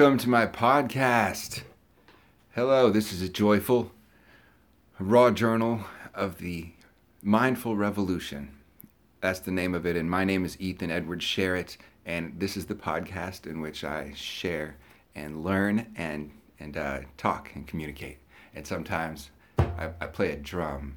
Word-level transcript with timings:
Welcome 0.00 0.16
to 0.20 0.30
my 0.30 0.46
podcast. 0.46 1.60
Hello, 2.54 2.88
this 2.88 3.12
is 3.12 3.20
a 3.20 3.28
joyful, 3.28 3.92
raw 4.98 5.30
journal 5.30 5.84
of 6.14 6.38
the 6.38 6.70
Mindful 7.22 7.76
Revolution. 7.76 8.56
That's 9.20 9.40
the 9.40 9.50
name 9.50 9.74
of 9.74 9.84
it, 9.84 9.96
and 9.96 10.10
my 10.10 10.24
name 10.24 10.46
is 10.46 10.58
Ethan 10.58 10.90
Edward 10.90 11.20
Sherritt, 11.20 11.76
and 12.06 12.32
this 12.40 12.56
is 12.56 12.64
the 12.64 12.74
podcast 12.74 13.46
in 13.46 13.60
which 13.60 13.84
I 13.84 14.14
share 14.16 14.78
and 15.14 15.44
learn 15.44 15.92
and 15.94 16.30
and 16.58 16.78
uh, 16.78 17.00
talk 17.18 17.50
and 17.54 17.66
communicate. 17.66 18.20
And 18.54 18.66
sometimes 18.66 19.30
I, 19.58 19.90
I 20.00 20.06
play 20.06 20.32
a 20.32 20.36
drum 20.36 20.96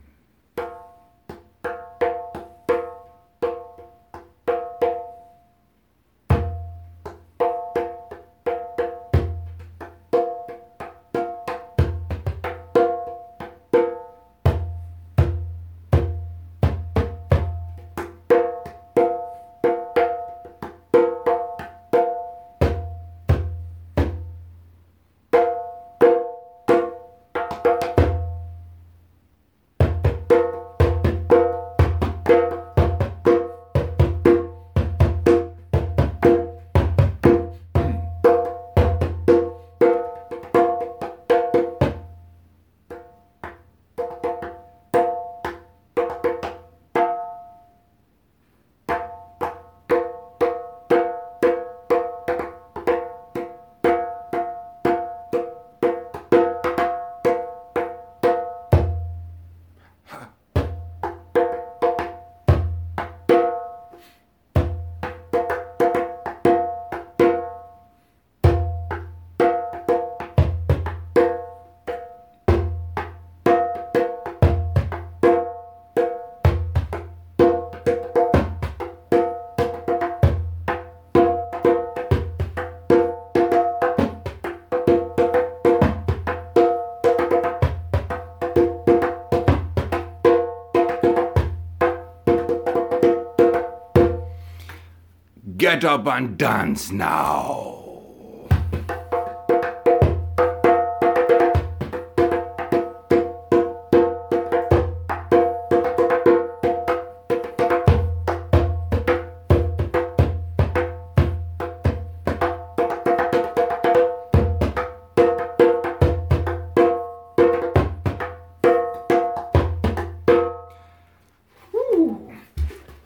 Get 95.83 95.91
up 95.91 96.07
and 96.07 96.37
dance 96.37 96.91
now. 96.91 97.81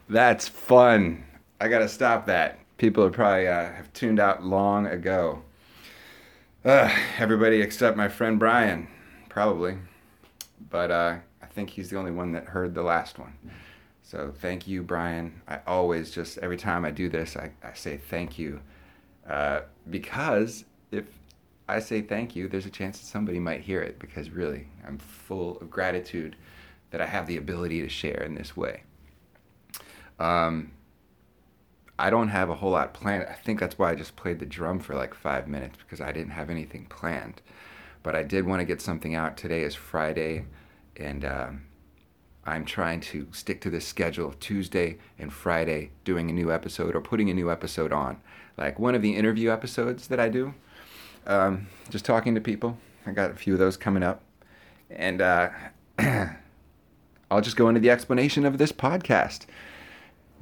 That's 0.07 0.47
fun. 0.47 1.23
I 1.59 1.69
gotta 1.69 1.89
stop 1.89 2.27
that. 2.27 2.66
People 2.77 3.03
are 3.03 3.09
probably 3.09 3.47
uh, 3.47 3.71
have 3.71 3.91
tuned 3.93 4.19
out 4.19 4.43
long 4.43 4.85
ago. 4.85 5.41
Uh, 6.63 6.93
everybody 7.17 7.61
except 7.61 7.97
my 7.97 8.07
friend 8.07 8.37
Brian, 8.37 8.87
probably. 9.29 9.77
But 10.69 10.91
uh, 10.91 11.15
I 11.41 11.45
think 11.45 11.69
he's 11.69 11.89
the 11.89 11.97
only 11.97 12.11
one 12.11 12.31
that 12.33 12.45
heard 12.45 12.73
the 12.73 12.83
last 12.83 13.17
one. 13.17 13.33
So 14.03 14.33
thank 14.39 14.67
you, 14.67 14.83
Brian. 14.83 15.41
I 15.47 15.59
always 15.67 16.11
just, 16.11 16.37
every 16.37 16.57
time 16.57 16.85
I 16.85 16.91
do 16.91 17.09
this, 17.09 17.35
I, 17.35 17.51
I 17.63 17.73
say 17.73 17.97
thank 17.97 18.39
you. 18.39 18.61
Uh, 19.27 19.61
because 19.89 20.63
if 20.91 21.05
I 21.67 21.79
say 21.79 22.01
thank 22.01 22.35
you, 22.35 22.47
there's 22.47 22.65
a 22.65 22.69
chance 22.69 22.99
that 22.99 23.05
somebody 23.05 23.39
might 23.39 23.61
hear 23.61 23.81
it 23.81 23.99
because 23.99 24.29
really, 24.29 24.67
I'm 24.87 24.97
full 24.97 25.57
of 25.59 25.69
gratitude 25.69 26.35
that 26.91 27.01
I 27.01 27.05
have 27.05 27.27
the 27.27 27.37
ability 27.37 27.81
to 27.81 27.89
share 27.89 28.23
in 28.23 28.35
this 28.35 28.55
way. 28.55 28.83
Um, 30.19 30.71
I 31.99 32.09
don't 32.09 32.29
have 32.29 32.49
a 32.49 32.55
whole 32.55 32.71
lot 32.71 32.93
planned. 32.93 33.25
I 33.27 33.33
think 33.33 33.59
that's 33.59 33.79
why 33.79 33.91
I 33.91 33.95
just 33.95 34.15
played 34.15 34.39
the 34.39 34.45
drum 34.45 34.79
for 34.79 34.93
like 34.93 35.13
five 35.13 35.47
minutes 35.47 35.77
because 35.77 35.99
I 35.99 36.11
didn't 36.11 36.31
have 36.31 36.49
anything 36.49 36.85
planned. 36.85 37.41
But 38.03 38.15
I 38.15 38.23
did 38.23 38.45
want 38.45 38.59
to 38.59 38.65
get 38.65 38.81
something 38.81 39.15
out. 39.15 39.35
Today 39.35 39.63
is 39.63 39.73
Friday, 39.73 40.45
and 40.95 41.25
um, 41.25 41.63
I'm 42.45 42.63
trying 42.63 43.01
to 43.01 43.27
stick 43.31 43.59
to 43.61 43.69
this 43.69 43.85
schedule 43.85 44.27
of 44.27 44.39
Tuesday 44.39 44.99
and 45.17 45.33
Friday 45.33 45.91
doing 46.05 46.29
a 46.29 46.33
new 46.33 46.51
episode 46.51 46.95
or 46.95 47.01
putting 47.01 47.29
a 47.29 47.33
new 47.33 47.51
episode 47.51 47.91
on. 47.91 48.21
Like 48.57 48.79
one 48.79 48.95
of 48.95 49.01
the 49.01 49.15
interview 49.15 49.51
episodes 49.51 50.07
that 50.07 50.19
I 50.19 50.29
do, 50.29 50.53
um, 51.25 51.67
just 51.89 52.05
talking 52.05 52.35
to 52.35 52.41
people. 52.41 52.77
I 53.05 53.11
got 53.11 53.31
a 53.31 53.35
few 53.35 53.53
of 53.53 53.59
those 53.59 53.75
coming 53.75 54.03
up. 54.03 54.21
And 54.89 55.21
uh, 55.21 55.49
I'll 55.99 57.41
just 57.41 57.57
go 57.57 57.67
into 57.67 57.81
the 57.81 57.89
explanation 57.89 58.45
of 58.45 58.57
this 58.57 58.71
podcast. 58.71 59.45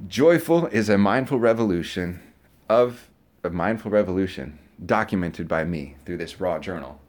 Joyful 0.04 0.66
is 0.66 0.90
a 0.90 0.98
mindful 0.98 1.38
revolution 1.38 2.20
of 2.68 3.08
a 3.42 3.48
mindful 3.48 3.90
revolution 3.90 4.58
documented 4.84 5.48
by 5.48 5.64
me 5.64 5.96
through 6.04 6.18
this 6.18 6.38
raw 6.38 6.58
journal. 6.58 7.00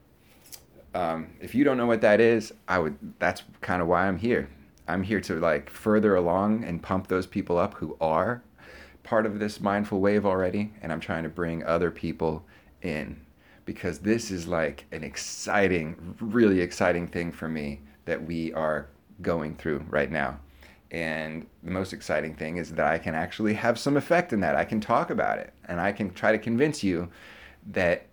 Um, 0.95 1.27
if 1.41 1.53
you 1.53 1.65
don't 1.65 1.75
know 1.75 1.85
what 1.85 1.99
that 1.99 2.21
is, 2.21 2.53
I 2.65 2.79
would. 2.79 2.97
That's 3.19 3.43
kind 3.59 3.81
of 3.81 3.89
why 3.89 4.07
I'm 4.07 4.17
here. 4.17 4.49
I'm 4.87 5.03
here 5.03 5.19
to 5.19 5.35
like 5.35 5.69
further 5.69 6.15
along 6.15 6.63
and 6.63 6.81
pump 6.81 7.07
those 7.07 7.27
people 7.27 7.57
up 7.57 7.73
who 7.73 7.97
are 7.99 8.41
part 9.03 9.25
of 9.25 9.37
this 9.37 9.59
mindful 9.59 9.99
wave 9.99 10.25
already, 10.25 10.71
and 10.81 10.93
I'm 10.93 11.01
trying 11.01 11.23
to 11.23 11.29
bring 11.29 11.65
other 11.65 11.91
people 11.91 12.45
in 12.81 13.19
because 13.65 13.99
this 13.99 14.31
is 14.31 14.47
like 14.47 14.85
an 14.93 15.03
exciting, 15.03 16.15
really 16.21 16.61
exciting 16.61 17.07
thing 17.07 17.33
for 17.33 17.49
me 17.49 17.81
that 18.05 18.25
we 18.25 18.53
are 18.53 18.87
going 19.21 19.55
through 19.55 19.85
right 19.89 20.09
now. 20.09 20.39
And 20.91 21.45
the 21.63 21.71
most 21.71 21.91
exciting 21.91 22.33
thing 22.33 22.57
is 22.57 22.71
that 22.71 22.87
I 22.87 22.97
can 22.97 23.13
actually 23.13 23.53
have 23.55 23.77
some 23.77 23.97
effect 23.97 24.31
in 24.31 24.39
that. 24.41 24.55
I 24.55 24.63
can 24.63 24.79
talk 24.79 25.09
about 25.09 25.37
it 25.39 25.53
and 25.65 25.81
I 25.81 25.91
can 25.91 26.13
try 26.13 26.31
to 26.31 26.37
convince 26.37 26.83
you 26.83 27.09
that 27.71 28.07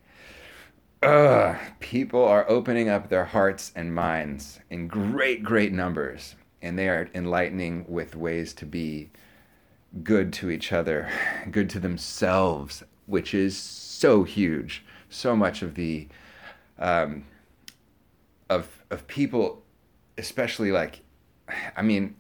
uh, 1.03 1.57
people 1.81 2.25
are 2.25 2.49
opening 2.49 2.89
up 2.89 3.09
their 3.09 3.27
hearts 3.27 3.71
and 3.77 3.95
minds 3.95 4.59
in 4.71 4.89
great, 4.89 5.43
great 5.43 5.73
numbers. 5.73 6.35
And 6.63 6.79
they 6.79 6.89
are 6.89 7.09
enlightening 7.15 7.85
with 7.87 8.17
ways 8.17 8.55
to 8.55 8.67
be 8.67 9.11
good 10.03 10.33
to 10.33 10.51
each 10.51 10.73
other, 10.73 11.09
good 11.51 11.71
to 11.71 11.79
themselves, 11.79 12.83
which 13.07 13.35
is 13.35 13.57
so 13.57 14.25
huge. 14.25 14.85
So 15.11 15.37
much 15.37 15.63
of 15.63 15.75
the, 15.75 16.09
um, 16.79 17.25
of, 18.51 18.83
of 18.91 19.07
people, 19.07 19.63
especially 20.19 20.73
like, 20.73 21.01
I 21.77 21.83
mean, 21.83 22.17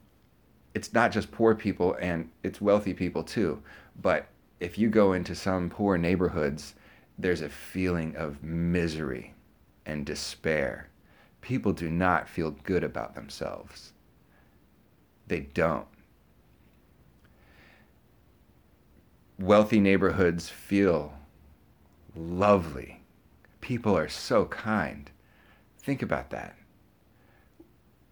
it's 0.74 0.92
not 0.92 1.12
just 1.12 1.30
poor 1.30 1.54
people 1.54 1.96
and 2.00 2.28
it's 2.42 2.60
wealthy 2.60 2.92
people 2.92 3.22
too. 3.22 3.62
But 4.00 4.26
if 4.60 4.76
you 4.76 4.88
go 4.88 5.12
into 5.12 5.34
some 5.34 5.70
poor 5.70 5.96
neighborhoods, 5.96 6.74
there's 7.16 7.42
a 7.42 7.48
feeling 7.48 8.16
of 8.16 8.42
misery 8.42 9.34
and 9.86 10.04
despair. 10.04 10.88
People 11.40 11.72
do 11.72 11.90
not 11.90 12.28
feel 12.28 12.50
good 12.50 12.82
about 12.82 13.14
themselves. 13.14 13.92
They 15.28 15.40
don't. 15.40 15.86
Wealthy 19.38 19.80
neighborhoods 19.80 20.48
feel 20.48 21.14
lovely. 22.16 23.00
People 23.60 23.96
are 23.96 24.08
so 24.08 24.46
kind. 24.46 25.10
Think 25.78 26.02
about 26.02 26.30
that. 26.30 26.56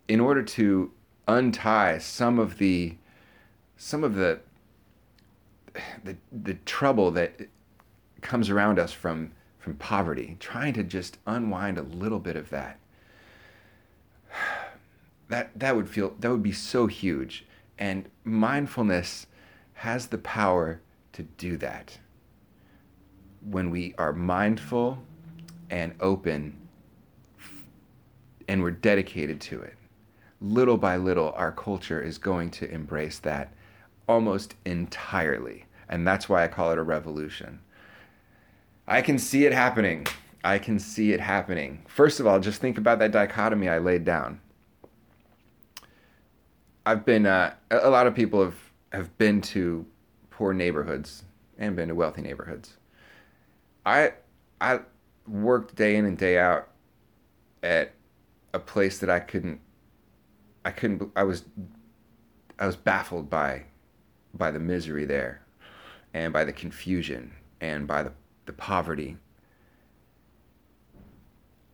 In 0.09 0.21
order 0.21 0.43
to 0.43 0.93
untie 1.29 1.99
some 1.99 2.39
of 2.39 2.59
the 2.59 2.97
some 3.77 4.05
of 4.05 4.15
the 4.15 4.41
the, 6.05 6.17
the 6.31 6.55
trouble 6.55 7.11
that 7.13 7.49
comes 8.21 8.51
around 8.51 8.79
us 8.79 8.93
from 8.93 9.33
from 9.59 9.75
poverty, 9.77 10.37
trying 10.41 10.73
to 10.75 10.83
just 10.83 11.19
unwind 11.25 11.79
a 11.79 11.83
little 11.83 12.19
bit 12.19 12.37
of 12.37 12.51
that. 12.51 12.79
That 15.29 15.59
that 15.59 15.75
would 15.75 15.89
feel 15.89 16.15
that 16.21 16.31
would 16.31 16.43
be 16.43 16.53
so 16.53 16.87
huge. 16.89 17.47
And 17.79 18.11
mindfulness 18.23 19.27
has 19.75 20.09
the 20.09 20.19
power 20.19 20.83
to 21.15 21.23
do 21.23 21.57
that. 21.57 21.99
When 23.41 23.71
we 23.71 23.95
are 23.97 24.13
mindful 24.13 25.03
and 25.71 25.95
open 26.01 26.69
and 28.47 28.63
we're 28.63 28.73
dedicated 28.73 29.41
to 29.43 29.63
it, 29.63 29.75
little 30.43 30.77
by 30.77 30.97
little, 30.97 31.33
our 31.37 31.53
culture 31.53 32.03
is 32.03 32.19
going 32.19 32.51
to 32.51 32.71
embrace 32.71 33.19
that 33.21 33.53
almost 34.09 34.57
entirely. 34.65 35.67
And 35.89 36.07
that's 36.07 36.29
why 36.29 36.45
I 36.45 36.49
call 36.49 36.73
it 36.73 36.79
a 36.79 36.83
revolution. 36.83 37.61
I 38.87 39.03
can 39.03 39.19
see 39.19 39.47
it 39.47 39.53
happening. 39.53 40.07
I 40.43 40.59
can 40.59 40.79
see 40.79 41.13
it 41.13 41.21
happening. 41.21 41.85
First 41.87 42.19
of 42.19 42.27
all, 42.27 42.41
just 42.41 42.61
think 42.61 42.77
about 42.77 42.99
that 42.99 43.13
dichotomy 43.13 43.69
I 43.69 43.79
laid 43.79 44.05
down. 44.05 44.41
I've 46.85 47.05
been, 47.05 47.27
uh, 47.27 47.55
a 47.71 47.91
lot 47.91 48.09
of 48.09 48.15
people 48.15 48.43
have, 48.43 48.57
have 48.93 49.17
been 49.19 49.41
to 49.43 49.87
poor 50.31 50.53
neighborhoods 50.53 51.23
and 51.59 51.77
been 51.77 51.89
to 51.89 51.95
wealthy 51.95 52.23
neighborhoods. 52.23 52.77
I, 53.87 54.15
I 54.61 54.81
worked 55.29 55.77
day 55.77 55.95
in 55.95 56.05
and 56.07 56.19
day 56.19 56.39
out 56.39 56.69
at 57.63 57.93
a 58.53 58.59
place 58.59 58.99
that 58.99 59.11
I 59.11 59.21
couldn't, 59.21 59.61
I 60.65 60.71
couldn't, 60.71 61.11
I 61.17 61.25
was, 61.25 61.45
I 62.59 62.67
was 62.67 62.77
baffled 62.77 63.29
by, 63.29 63.65
by 64.35 64.51
the 64.51 64.61
misery 64.61 65.05
there 65.05 65.43
and 66.15 66.33
by 66.33 66.45
the 66.45 66.53
confusion 66.53 67.33
and 67.61 67.87
by 67.87 68.03
the, 68.03 68.13
the 68.47 68.53
poverty. 68.53 69.17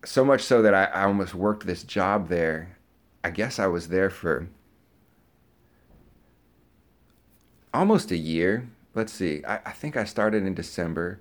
So 0.04 0.24
much 0.24 0.42
so 0.42 0.62
that 0.62 0.74
I, 0.74 0.84
I 0.84 1.04
almost 1.04 1.34
worked 1.34 1.66
this 1.66 1.82
job 1.82 2.28
there. 2.28 2.76
I 3.22 3.30
guess 3.30 3.58
I 3.58 3.66
was 3.66 3.88
there 3.88 4.10
for 4.10 4.48
almost 7.74 8.10
a 8.10 8.16
year. 8.16 8.68
Let's 8.94 9.12
see. 9.12 9.44
I, 9.46 9.56
I 9.66 9.72
think 9.72 9.96
I 9.96 10.04
started 10.04 10.44
in 10.44 10.54
December 10.54 11.20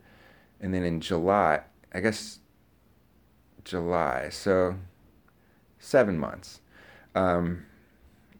and 0.61 0.73
then 0.73 0.83
in 0.83 1.01
July, 1.01 1.61
I 1.93 1.99
guess 1.99 2.39
July. 3.63 4.29
So 4.29 4.75
seven 5.79 6.17
months. 6.17 6.61
Um, 7.17 7.65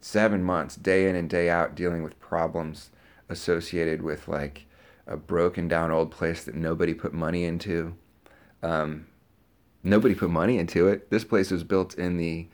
seven 0.02 0.44
months, 0.44 0.76
day 0.76 1.10
in 1.10 1.16
and 1.16 1.28
day 1.28 1.50
out, 1.50 1.74
dealing 1.76 2.04
with 2.04 2.20
problems 2.20 2.92
associated 3.28 4.04
with 4.04 4.28
like 4.28 4.66
a 5.08 5.18
broken 5.18 5.68
down 5.68 5.92
old 5.92 6.12
place 6.12 6.44
that 6.44 6.54
nobody 6.54 6.94
put 6.94 7.12
money 7.12 7.44
into. 7.44 7.96
Um, 8.62 9.08
nobody 9.84 10.14
put 10.14 10.30
money 10.30 10.60
into 10.60 10.88
it. 10.88 11.10
This 11.10 11.24
place 11.24 11.50
was 11.50 11.64
built 11.64 11.96
in 11.96 12.18
the, 12.18 12.48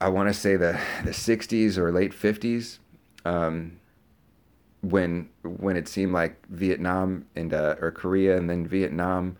I 0.00 0.08
want 0.08 0.28
to 0.30 0.34
say 0.34 0.56
the 0.56 0.80
the 1.04 1.10
60s 1.10 1.76
or 1.76 1.92
late 1.92 2.12
50s, 2.12 2.78
um, 3.26 3.78
when 4.80 5.28
when 5.42 5.76
it 5.76 5.88
seemed 5.88 6.12
like 6.12 6.44
Vietnam 6.48 7.26
and 7.36 7.52
uh, 7.52 7.76
or 7.80 7.90
Korea 7.90 8.36
and 8.36 8.48
then 8.48 8.66
Vietnam 8.66 9.36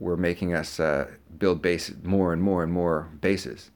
were 0.00 0.16
making 0.16 0.54
us 0.54 0.80
uh, 0.80 1.08
build 1.38 1.60
base 1.60 1.92
more 2.02 2.32
and 2.32 2.42
more 2.42 2.62
and 2.62 2.72
more 2.72 3.10
bases. 3.20 3.70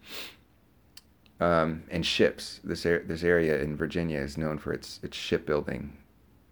Um, 1.39 1.83
and 1.91 2.05
ships. 2.07 2.61
This 2.65 2.87
er- 2.87 3.05
this 3.07 3.23
area 3.23 3.61
in 3.61 3.77
Virginia 3.77 4.19
is 4.19 4.39
known 4.39 4.59
for 4.59 4.73
its 4.73 5.01
its 5.03 5.17
shipbuilding 5.17 5.93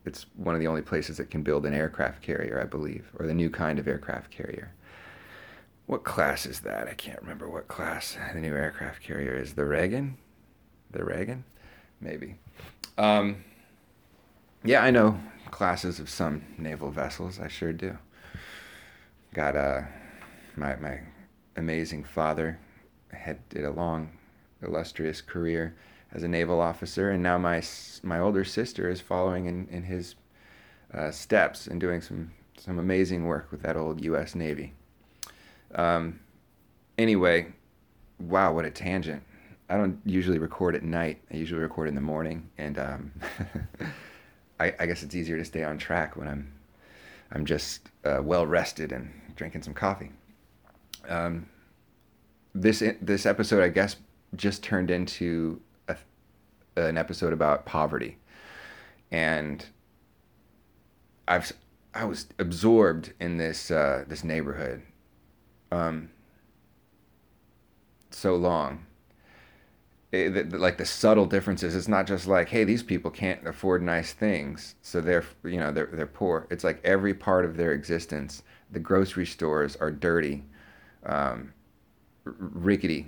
it's 0.05 0.27
one 0.37 0.55
of 0.55 0.61
the 0.61 0.67
only 0.67 0.83
places 0.83 1.17
that 1.17 1.31
can 1.31 1.43
build 1.43 1.65
an 1.65 1.75
aircraft 1.75 2.23
carrier, 2.23 2.61
I 2.61 2.65
believe, 2.65 3.11
or 3.19 3.27
the 3.27 3.35
new 3.35 3.49
kind 3.49 3.79
of 3.79 3.89
aircraft 3.89 4.31
carrier. 4.31 4.73
What 5.87 6.05
class 6.05 6.47
is 6.47 6.61
that? 6.61 6.89
I 6.89 6.95
can't 6.95 7.21
remember 7.21 7.49
what 7.49 7.69
class 7.69 8.17
the 8.33 8.41
new 8.41 8.55
aircraft 8.55 9.03
carrier 9.03 9.35
is. 9.35 9.55
The 9.55 9.65
Reagan? 9.65 10.17
The 10.91 11.05
Reagan? 11.05 11.45
Maybe. 12.01 12.37
Um, 12.99 13.45
yeah, 14.63 14.83
I 14.83 14.91
know 14.91 15.19
classes 15.51 16.01
of 16.01 16.11
some 16.11 16.43
naval 16.59 16.91
vessels. 16.91 17.39
I 17.39 17.49
sure 17.49 17.73
do. 17.73 17.97
Got 19.33 19.57
uh, 19.57 19.83
my 20.57 20.77
my 20.77 21.01
amazing 21.57 22.05
father 22.05 22.59
had 23.11 23.47
did 23.49 23.65
a 23.65 23.71
long, 23.71 24.11
illustrious 24.65 25.21
career 25.21 25.75
as 26.13 26.23
a 26.23 26.29
naval 26.29 26.61
officer, 26.61 27.11
and 27.11 27.23
now 27.23 27.39
my 27.39 27.63
my 28.03 28.19
older 28.19 28.45
sister 28.45 28.89
is 28.89 29.01
following 29.01 29.47
in 29.47 29.69
in 29.71 29.83
his 29.85 30.15
uh, 30.93 31.11
steps 31.11 31.67
and 31.67 31.81
doing 31.81 32.01
some 32.01 32.33
some 32.57 32.79
amazing 32.79 33.27
work 33.27 33.51
with 33.51 33.63
that 33.63 33.77
old 33.77 34.03
U.S. 34.05 34.35
Navy. 34.35 34.73
Um, 35.75 36.21
anyway, 36.97 37.53
wow, 38.19 38.53
what 38.53 38.65
a 38.65 38.71
tangent! 38.71 39.23
I 39.69 39.77
don't 39.77 40.01
usually 40.05 40.39
record 40.39 40.75
at 40.75 40.83
night. 40.83 41.21
I 41.33 41.37
usually 41.37 41.61
record 41.61 41.89
in 41.89 41.95
the 41.95 42.01
morning, 42.01 42.49
and 42.59 42.79
um, 42.79 43.13
I, 44.61 44.75
I, 44.79 44.87
guess 44.87 45.03
it's 45.03 45.15
easier 45.15 45.37
to 45.37 45.45
stay 45.45 45.65
on 45.65 45.79
track 45.79 46.17
when 46.17 46.29
I'm 46.29 46.53
I'm 47.33 47.45
just 47.45 47.89
uh, 48.05 48.21
well 48.23 48.47
rested 48.47 48.93
and 48.93 49.11
drinking 49.35 49.63
some 49.63 49.75
coffee. 49.75 50.11
Um, 51.09 51.49
this 52.55 52.83
this 53.01 53.27
episode, 53.27 53.63
I 53.63 53.69
guess, 53.69 53.97
just 54.37 54.63
turned 54.63 54.91
into 54.91 55.61
an 56.77 56.99
episode 56.99 57.33
about 57.33 57.67
poverty, 57.67 58.19
and 59.11 59.65
I've 61.29 61.53
I 61.95 62.05
was 62.05 62.27
absorbed 62.39 63.13
in 63.21 63.37
this 63.37 63.71
uh, 63.71 64.05
this 64.09 64.25
neighborhood 64.25 64.83
um, 65.71 66.11
so 68.11 68.35
long. 68.37 68.87
It, 70.13 70.37
it, 70.37 70.53
like 70.53 70.79
the 70.79 70.85
subtle 70.85 71.27
differences, 71.27 71.75
it's 71.75 71.89
not 71.89 72.07
just 72.07 72.29
like, 72.29 72.49
hey, 72.49 72.63
these 72.63 72.85
people 72.85 73.11
can't 73.11 73.45
afford 73.49 73.83
nice 73.83 74.13
things, 74.13 74.77
so 74.81 75.01
they're 75.01 75.25
you 75.45 75.59
know 75.59 75.73
they're 75.73 75.91
they're 75.93 76.07
poor. 76.07 76.47
It's 76.51 76.65
like 76.65 76.81
every 76.85 77.15
part 77.15 77.45
of 77.45 77.57
their 77.57 77.73
existence. 77.73 78.43
The 78.71 78.81
grocery 78.81 79.27
stores 79.27 79.77
are 79.77 79.91
dirty, 79.91 80.45
um, 81.07 81.53
rickety. 82.25 83.07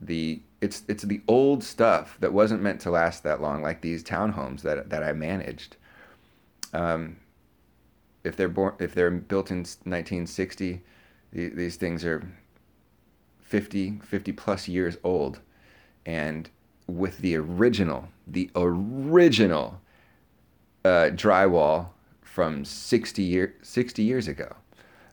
The 0.00 0.40
it's 0.60 0.82
it's 0.88 1.02
the 1.04 1.20
old 1.28 1.62
stuff 1.62 2.16
that 2.20 2.32
wasn't 2.32 2.62
meant 2.62 2.80
to 2.82 2.90
last 2.90 3.22
that 3.24 3.40
long, 3.40 3.62
like 3.62 3.80
these 3.80 4.02
townhomes 4.02 4.62
that 4.62 4.90
that 4.90 5.02
I 5.02 5.12
managed. 5.12 5.76
Um, 6.72 7.16
if 8.24 8.36
they're 8.36 8.48
born, 8.48 8.74
if 8.78 8.94
they're 8.94 9.10
built 9.10 9.50
in 9.50 9.58
1960, 9.58 10.82
the, 11.32 11.48
these 11.50 11.76
things 11.76 12.04
are 12.04 12.26
50, 13.40 14.00
50 14.02 14.32
plus 14.32 14.66
years 14.66 14.96
old, 15.04 15.40
and 16.04 16.50
with 16.86 17.18
the 17.18 17.36
original, 17.36 18.08
the 18.26 18.50
original 18.56 19.80
uh, 20.84 21.10
drywall 21.12 21.88
from 22.22 22.64
60 22.64 23.22
year 23.22 23.54
60 23.62 24.02
years 24.02 24.28
ago. 24.28 24.54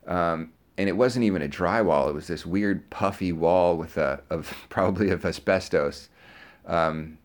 Um, 0.08 0.54
and 0.78 0.90
it 0.90 0.94
wasn't 0.94 1.26
even 1.26 1.42
a 1.42 1.48
drywall. 1.48 2.10
It 2.10 2.14
was 2.14 2.28
this 2.28 2.46
weird 2.46 2.90
puffy 2.90 3.32
wall 3.32 3.78
with 3.78 3.98
a 3.98 4.22
of 4.30 4.54
probably 4.70 5.10
of 5.10 5.26
asbestos, 5.26 6.10
um, 6.66 7.18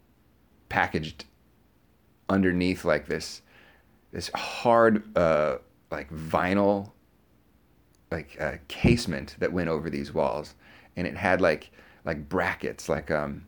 packaged 0.68 1.24
underneath 2.28 2.84
like 2.84 3.06
this 3.06 3.42
this 4.12 4.30
hard 4.34 5.16
uh, 5.16 5.58
like 5.90 6.10
vinyl 6.10 6.92
like 8.10 8.36
uh, 8.40 8.56
casement 8.68 9.36
that 9.38 9.52
went 9.52 9.68
over 9.68 9.90
these 9.90 10.12
walls, 10.12 10.54
and 10.96 11.06
it 11.06 11.16
had 11.16 11.40
like 11.40 11.70
like 12.04 12.28
brackets 12.28 12.88
like 12.88 13.10
um 13.10 13.44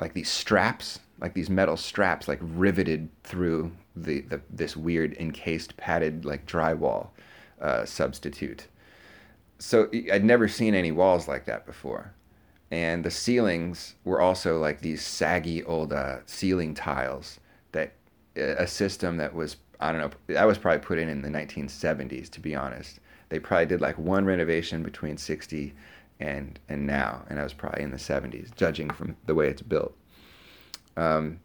like 0.00 0.14
these 0.14 0.30
straps 0.30 1.00
like 1.20 1.34
these 1.34 1.50
metal 1.50 1.76
straps 1.76 2.26
like 2.26 2.38
riveted 2.42 3.08
through 3.24 3.70
the, 3.94 4.22
the 4.22 4.40
this 4.50 4.76
weird 4.76 5.14
encased 5.18 5.76
padded 5.76 6.24
like 6.24 6.46
drywall 6.46 7.08
uh, 7.60 7.84
substitute. 7.84 8.66
So 9.58 9.88
I'd 10.12 10.24
never 10.24 10.48
seen 10.48 10.74
any 10.74 10.92
walls 10.92 11.28
like 11.28 11.44
that 11.44 11.66
before. 11.66 12.14
And 12.70 13.04
the 13.04 13.10
ceilings 13.10 13.96
were 14.04 14.20
also 14.20 14.58
like 14.58 14.80
these 14.80 15.04
saggy 15.04 15.62
old 15.64 15.92
uh, 15.92 16.18
ceiling 16.26 16.74
tiles 16.74 17.40
that 17.72 17.92
uh, 18.38 18.56
a 18.58 18.66
system 18.66 19.16
that 19.16 19.34
was, 19.34 19.56
I 19.80 19.92
don't 19.92 20.00
know, 20.00 20.34
that 20.34 20.46
was 20.46 20.56
probably 20.56 20.80
put 20.80 20.98
in 20.98 21.08
in 21.08 21.22
the 21.22 21.28
1970s, 21.28 22.30
to 22.30 22.40
be 22.40 22.54
honest. 22.54 23.00
They 23.28 23.38
probably 23.38 23.66
did 23.66 23.80
like 23.80 23.98
one 23.98 24.24
renovation 24.24 24.82
between 24.82 25.16
60 25.16 25.74
and, 26.20 26.58
and 26.68 26.86
now, 26.86 27.24
and 27.28 27.40
I 27.40 27.42
was 27.42 27.52
probably 27.52 27.82
in 27.82 27.90
the 27.90 27.96
70s, 27.96 28.54
judging 28.54 28.90
from 28.90 29.16
the 29.26 29.34
way 29.34 29.48
it's 29.48 29.62
built. 29.62 29.96
Um, 30.96 31.40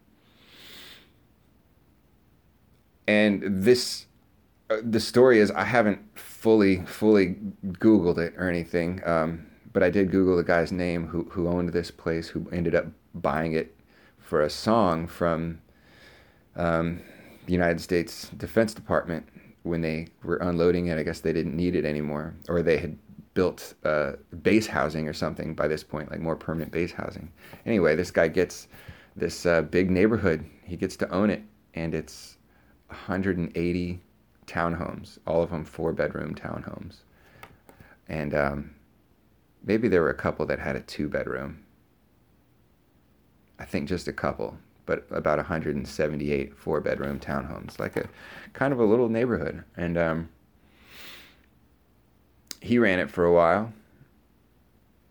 and 3.07 3.41
this 3.45 4.05
the 4.67 4.99
story 4.99 5.39
is 5.39 5.51
I 5.51 5.63
haven't 5.63 5.99
fully 6.17 6.81
fully 6.85 7.35
Googled 7.65 8.17
it 8.17 8.33
or 8.37 8.49
anything, 8.49 9.01
um, 9.05 9.45
but 9.73 9.83
I 9.83 9.89
did 9.89 10.11
Google 10.11 10.37
the 10.37 10.43
guy's 10.43 10.71
name 10.71 11.07
who 11.07 11.23
who 11.31 11.47
owned 11.47 11.69
this 11.69 11.91
place, 11.91 12.29
who 12.29 12.47
ended 12.51 12.75
up 12.75 12.85
buying 13.13 13.53
it 13.53 13.75
for 14.19 14.41
a 14.41 14.49
song 14.49 15.07
from 15.07 15.61
um, 16.55 17.01
the 17.45 17.53
United 17.53 17.79
States 17.79 18.29
Defense 18.37 18.73
Department 18.73 19.27
when 19.63 19.81
they 19.81 20.07
were 20.23 20.37
unloading 20.37 20.87
it, 20.87 20.97
I 20.97 21.03
guess 21.03 21.19
they 21.19 21.33
didn't 21.33 21.55
need 21.55 21.75
it 21.75 21.85
anymore, 21.85 22.35
or 22.47 22.61
they 22.61 22.77
had 22.77 22.97
built 23.33 23.73
uh, 23.83 24.13
base 24.43 24.67
housing 24.67 25.07
or 25.07 25.13
something 25.13 25.55
by 25.55 25.67
this 25.67 25.83
point, 25.83 26.09
like 26.11 26.19
more 26.19 26.35
permanent 26.35 26.71
base 26.71 26.91
housing. 26.91 27.31
Anyway, 27.65 27.95
this 27.95 28.11
guy 28.11 28.27
gets 28.27 28.67
this 29.15 29.45
uh, 29.45 29.63
big 29.63 29.89
neighborhood. 29.89 30.45
He 30.63 30.77
gets 30.77 30.95
to 30.97 31.09
own 31.09 31.29
it, 31.29 31.43
and 31.73 31.93
it's 31.95 32.37
180 32.87 33.99
townhomes, 34.47 35.17
all 35.25 35.43
of 35.43 35.51
them 35.51 35.65
four 35.65 35.93
bedroom 35.93 36.35
townhomes. 36.35 36.97
And 38.07 38.33
um, 38.33 38.75
maybe 39.63 39.87
there 39.87 40.01
were 40.01 40.09
a 40.09 40.15
couple 40.15 40.45
that 40.45 40.59
had 40.59 40.75
a 40.75 40.81
two 40.81 41.09
bedroom. 41.09 41.63
I 43.57 43.65
think 43.65 43.87
just 43.87 44.07
a 44.07 44.13
couple, 44.13 44.57
but 44.85 45.05
about 45.09 45.37
178 45.37 46.57
four 46.57 46.81
bedroom 46.81 47.19
townhomes, 47.19 47.79
like 47.79 47.95
a 47.97 48.07
kind 48.53 48.73
of 48.73 48.79
a 48.79 48.85
little 48.85 49.09
neighborhood. 49.09 49.63
And 49.77 49.97
um, 49.97 50.29
he 52.61 52.77
ran 52.79 52.99
it 52.99 53.09
for 53.09 53.25
a 53.25 53.33
while. 53.33 53.71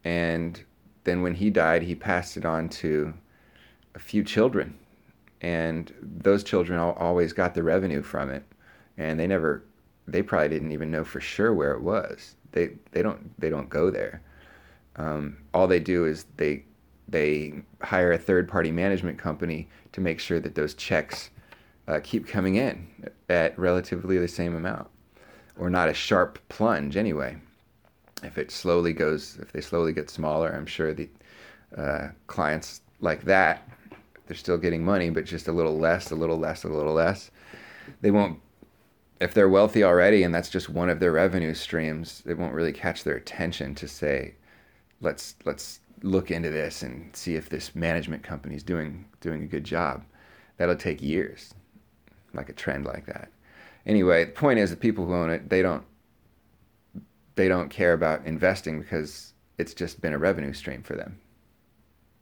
And 0.05 0.63
then 1.05 1.23
when 1.23 1.35
he 1.35 1.51
died, 1.51 1.83
he 1.83 1.95
passed 1.95 2.37
it 2.37 2.45
on 2.45 2.69
to 2.69 3.15
a 3.95 3.99
few 3.99 4.23
children. 4.23 4.79
And 5.41 5.93
those 6.01 6.45
children 6.45 6.79
always 6.79 7.33
got 7.33 7.55
the 7.55 7.63
revenue 7.63 8.03
from 8.03 8.31
it. 8.31 8.45
And 8.99 9.19
they 9.19 9.27
never, 9.27 9.65
they 10.07 10.23
probably 10.23 10.49
didn't 10.49 10.73
even 10.73 10.91
know 10.91 11.05
for 11.05 11.21
sure 11.21 11.53
where 11.53 11.73
it 11.73 11.83
was. 11.83 12.37
They, 12.53 12.71
they 12.93 13.03
don't, 13.03 13.39
they 13.41 13.51
don't 13.51 13.69
go 13.69 13.91
there. 13.91 14.23
Um, 14.97 15.39
all 15.53 15.67
they 15.67 15.81
do 15.81 16.05
is 16.05 16.27
they 16.37 16.65
they 17.09 17.53
hire 17.83 18.13
a 18.13 18.19
third 18.19 18.49
party 18.49 18.73
management 18.73 19.19
company 19.19 19.69
to 19.93 20.01
make 20.01 20.19
sure 20.19 20.41
that 20.41 20.55
those 20.55 20.75
checks 20.75 21.31
uh, 21.87 22.01
keep 22.03 22.27
coming 22.27 22.57
in 22.57 22.87
at 23.29 23.59
relatively 23.59 24.19
the 24.19 24.29
same 24.29 24.55
amount 24.55 24.89
or 25.59 25.71
not 25.71 25.89
a 25.89 25.95
sharp 25.95 26.39
plunge 26.49 26.97
anyway. 26.97 27.37
If 28.23 28.39
it 28.39 28.51
slowly 28.51 28.93
goes, 28.93 29.39
if 29.41 29.53
they 29.53 29.61
slowly 29.61 29.93
get 29.93 30.09
smaller, 30.09 30.55
I'm 30.55 30.67
sure 30.67 30.95
the 30.95 31.09
uh, 31.77 32.09
clients 32.27 32.81
like 33.01 33.25
that, 33.25 33.69
they're 34.27 34.37
still 34.37 34.57
getting 34.57 34.83
money, 34.83 35.11
but 35.11 35.27
just 35.27 35.49
a 35.49 35.53
little 35.53 35.79
less, 35.79 36.11
a 36.11 36.15
little 36.15 36.39
less, 36.39 36.65
a 36.65 36.69
little 36.69 36.95
less. 36.95 37.31
They 38.01 38.11
won't, 38.11 38.41
if 39.21 39.35
they're 39.35 39.49
wealthy 39.49 39.83
already 39.85 40.23
and 40.23 40.35
that's 40.35 40.51
just 40.51 40.69
one 40.69 40.91
of 40.91 41.01
their 41.01 41.13
revenue 41.13 41.55
streams, 41.55 42.23
it 42.27 42.39
won't 42.39 42.55
really 42.55 42.73
catch 42.73 43.05
their 43.05 43.17
attention 43.17 43.75
to 43.77 43.89
say, 43.89 44.35
let's 45.01 45.37
let's 45.45 45.81
look 46.03 46.31
into 46.31 46.51
this 46.51 46.83
and 46.83 47.15
see 47.17 47.35
if 47.35 47.49
this 47.49 47.75
management 47.75 48.23
company 48.23 48.55
is 48.55 48.63
doing 48.63 49.07
doing 49.21 49.43
a 49.43 49.47
good 49.47 49.65
job. 49.65 50.05
That'll 50.57 50.77
take 50.77 51.03
years, 51.03 51.55
like 52.33 52.49
a 52.49 52.53
trend 52.53 52.85
like 52.85 53.07
that. 53.07 53.31
Anyway, 53.87 54.25
the 54.25 54.33
point 54.33 54.59
is, 54.59 54.71
the 54.71 54.77
people 54.77 55.07
who 55.07 55.15
own 55.15 55.31
it, 55.31 55.49
they 55.49 55.63
don't 55.63 55.85
they 57.37 57.49
don't 57.49 57.71
care 57.71 57.93
about 57.93 58.27
investing 58.27 58.81
because 58.81 59.33
it's 59.59 59.75
just 59.75 60.01
been 60.01 60.13
a 60.13 60.19
revenue 60.19 60.53
stream 60.53 60.83
for 60.83 60.95
them. 60.95 61.21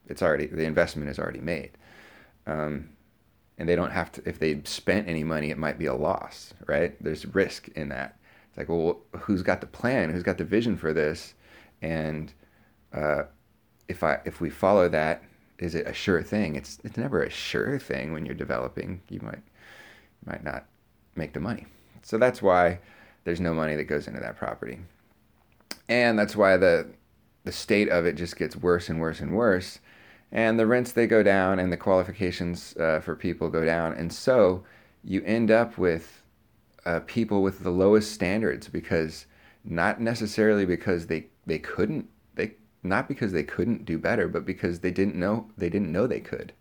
It's 0.07 0.23
already 0.23 0.47
the 0.47 0.65
investment 0.65 1.09
is 1.09 1.19
already 1.19 1.41
made, 1.41 1.71
um, 2.47 2.91
and 3.63 3.69
they 3.69 3.77
don't 3.77 3.93
have 3.93 4.11
to. 4.11 4.29
If 4.29 4.41
they 4.41 4.61
spent 4.65 5.09
any 5.09 5.23
money, 5.23 5.51
it 5.51 5.57
might 5.57 5.79
be 5.79 5.87
a 5.87 5.95
loss, 5.95 6.53
right? 6.67 6.97
There's 7.01 7.25
risk 7.33 7.69
in 7.77 7.91
that. 7.91 8.19
It's 8.49 8.59
like, 8.59 8.69
well, 8.69 8.99
who's 9.17 9.43
got 9.43 9.61
the 9.61 9.69
plan? 9.69 10.11
Who's 10.11 10.25
got 10.25 10.37
the 10.37 10.45
vision 10.45 10.77
for 10.77 10.93
this? 10.93 11.35
And 11.81 12.33
uh, 12.93 13.23
if 13.87 14.03
I 14.03 14.19
if 14.25 14.41
we 14.41 14.51
follow 14.51 14.89
that, 14.89 15.23
is 15.61 15.77
it 15.77 15.87
a 15.87 15.93
sure 15.93 16.25
thing? 16.25 16.57
It's 16.57 16.81
it's 16.83 16.97
never 16.97 17.23
a 17.23 17.31
sure 17.31 17.79
thing 17.79 18.13
when 18.13 18.27
you're 18.27 18.35
developing. 18.35 19.01
You 19.09 19.21
might 19.23 19.45
might 20.27 20.43
not 20.43 20.67
make 21.15 21.33
the 21.33 21.39
money. 21.39 21.67
So 22.03 22.19
that's 22.19 22.43
why 22.43 22.81
there's 23.23 23.41
no 23.41 23.55
money 23.55 23.77
that 23.77 23.85
goes 23.85 24.09
into 24.09 24.19
that 24.19 24.37
property. 24.37 24.81
And 25.89 26.19
that's 26.19 26.35
why 26.35 26.57
the 26.57 26.89
the 27.45 27.53
state 27.53 27.89
of 27.91 28.07
it 28.07 28.17
just 28.17 28.37
gets 28.37 28.57
worse 28.57 28.89
and 28.89 29.01
worse 29.01 29.21
and 29.21 29.37
worse. 29.37 29.79
And 30.33 30.59
the 30.59 30.67
rents 30.67 30.93
they 30.93 31.07
go 31.07 31.23
down 31.23 31.59
and 31.59 31.71
the 31.71 31.77
qualifications 31.77 32.75
uh, 32.79 33.01
for 33.01 33.15
people 33.15 33.51
go 33.51 33.65
down. 33.65 33.93
And 33.93 34.13
so 34.13 34.65
you 35.05 35.23
end 35.25 35.51
up 35.51 35.77
with 35.77 36.23
uh, 36.87 37.01
people 37.07 37.43
with 37.43 37.63
the 37.63 37.71
lowest 37.71 38.13
standards 38.13 38.69
because 38.69 39.27
not 39.65 40.01
necessarily 40.01 40.65
because 40.65 41.07
they, 41.07 41.27
they 41.47 41.59
couldn't 41.59 42.09
they 42.35 42.55
not 42.83 43.09
because 43.09 43.33
they 43.33 43.45
couldn't 43.45 43.85
do 43.85 43.99
better, 43.99 44.27
but 44.27 44.45
because 44.45 44.81
they 44.81 44.91
didn't 44.91 45.15
know 45.15 45.49
they 45.57 45.69
didn't 45.69 45.93
know 45.93 46.07
they 46.07 46.21
could. 46.21 46.53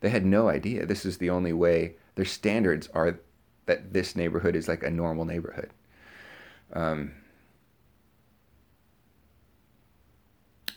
They 0.00 0.10
had 0.10 0.24
no 0.24 0.48
idea. 0.48 0.86
This 0.86 1.04
is 1.04 1.18
the 1.18 1.30
only 1.30 1.52
way. 1.52 1.96
Their 2.14 2.24
standards 2.24 2.88
are 2.94 3.18
that 3.66 3.92
this 3.92 4.14
neighborhood 4.16 4.54
is 4.56 4.68
like 4.68 4.82
a 4.82 4.90
normal 4.90 5.24
neighborhood. 5.24 5.70
Um, 6.72 7.12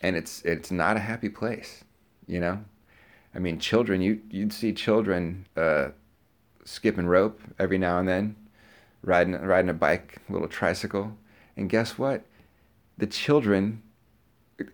and 0.01 0.15
it's 0.15 0.41
it's 0.43 0.71
not 0.71 0.97
a 0.97 1.01
happy 1.01 1.29
place, 1.29 1.83
you 2.29 2.39
know. 2.39 2.63
I 3.35 3.39
mean, 3.39 3.59
children. 3.59 4.01
You 4.01 4.21
you'd 4.29 4.53
see 4.53 4.71
children 4.73 5.47
uh, 5.57 5.89
skipping 6.63 7.07
rope 7.07 7.41
every 7.57 7.77
now 7.77 7.99
and 7.99 8.07
then, 8.07 8.35
riding 9.01 9.33
riding 9.33 9.69
a 9.69 9.73
bike, 9.73 10.17
little 10.29 10.47
tricycle, 10.47 11.17
and 11.57 11.69
guess 11.69 11.97
what? 11.97 12.23
The 12.97 13.07
children 13.07 13.81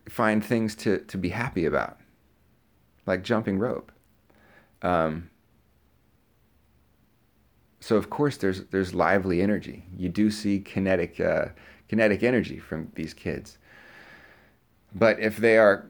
find 0.09 0.43
things 0.43 0.75
to, 0.75 0.99
to 0.99 1.17
be 1.17 1.29
happy 1.29 1.65
about, 1.65 1.97
like 3.05 3.23
jumping 3.23 3.59
rope. 3.59 3.91
Um, 4.81 5.29
so 7.79 7.97
of 7.97 8.09
course 8.09 8.37
there's 8.37 8.63
there's 8.65 8.93
lively 8.93 9.41
energy. 9.41 9.85
You 9.97 10.09
do 10.09 10.31
see 10.31 10.59
kinetic 10.59 11.19
uh, 11.19 11.45
kinetic 11.87 12.23
energy 12.23 12.59
from 12.59 12.91
these 12.95 13.13
kids. 13.13 13.57
But 14.93 15.19
if 15.19 15.37
they 15.37 15.57
are 15.57 15.85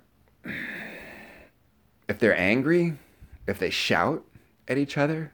if 2.08 2.20
they're 2.20 2.38
angry, 2.38 2.98
if 3.48 3.60
they 3.60 3.70
shout 3.70 4.24
at 4.68 4.78
each 4.78 4.98
other, 4.98 5.32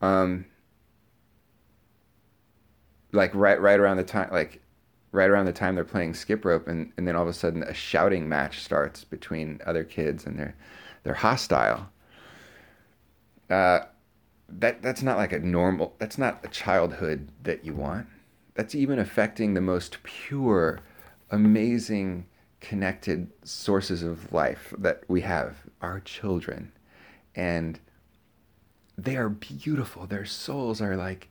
um, 0.00 0.46
like 3.12 3.34
right 3.34 3.60
right 3.60 3.80
around 3.80 3.96
the 3.96 4.04
time 4.04 4.28
like 4.30 4.60
right 5.12 5.30
around 5.30 5.46
the 5.46 5.52
time 5.52 5.74
they're 5.74 5.84
playing 5.84 6.12
skip 6.12 6.44
rope 6.44 6.68
and, 6.68 6.92
and 6.96 7.08
then 7.08 7.16
all 7.16 7.22
of 7.22 7.28
a 7.28 7.32
sudden 7.32 7.62
a 7.62 7.72
shouting 7.72 8.28
match 8.28 8.60
starts 8.62 9.04
between 9.04 9.58
other 9.64 9.84
kids 9.84 10.26
and 10.26 10.38
they're 10.38 10.54
they're 11.02 11.14
hostile 11.14 11.88
uh, 13.50 13.80
that 14.48 14.82
that's 14.82 15.02
not 15.02 15.16
like 15.16 15.32
a 15.32 15.38
normal 15.38 15.94
that's 15.98 16.18
not 16.18 16.44
a 16.44 16.48
childhood 16.48 17.28
that 17.42 17.64
you 17.64 17.74
want. 17.74 18.06
That's 18.54 18.74
even 18.74 18.98
affecting 18.98 19.54
the 19.54 19.60
most 19.60 20.02
pure 20.02 20.80
amazing 21.30 22.26
connected 22.68 23.30
sources 23.44 24.02
of 24.02 24.32
life 24.32 24.74
that 24.78 25.02
we 25.08 25.20
have 25.20 25.56
our 25.82 26.00
children 26.00 26.72
and 27.34 27.78
they 28.98 29.16
are 29.16 29.28
beautiful 29.28 30.06
their 30.06 30.24
souls 30.24 30.80
are 30.80 30.96
like 30.96 31.28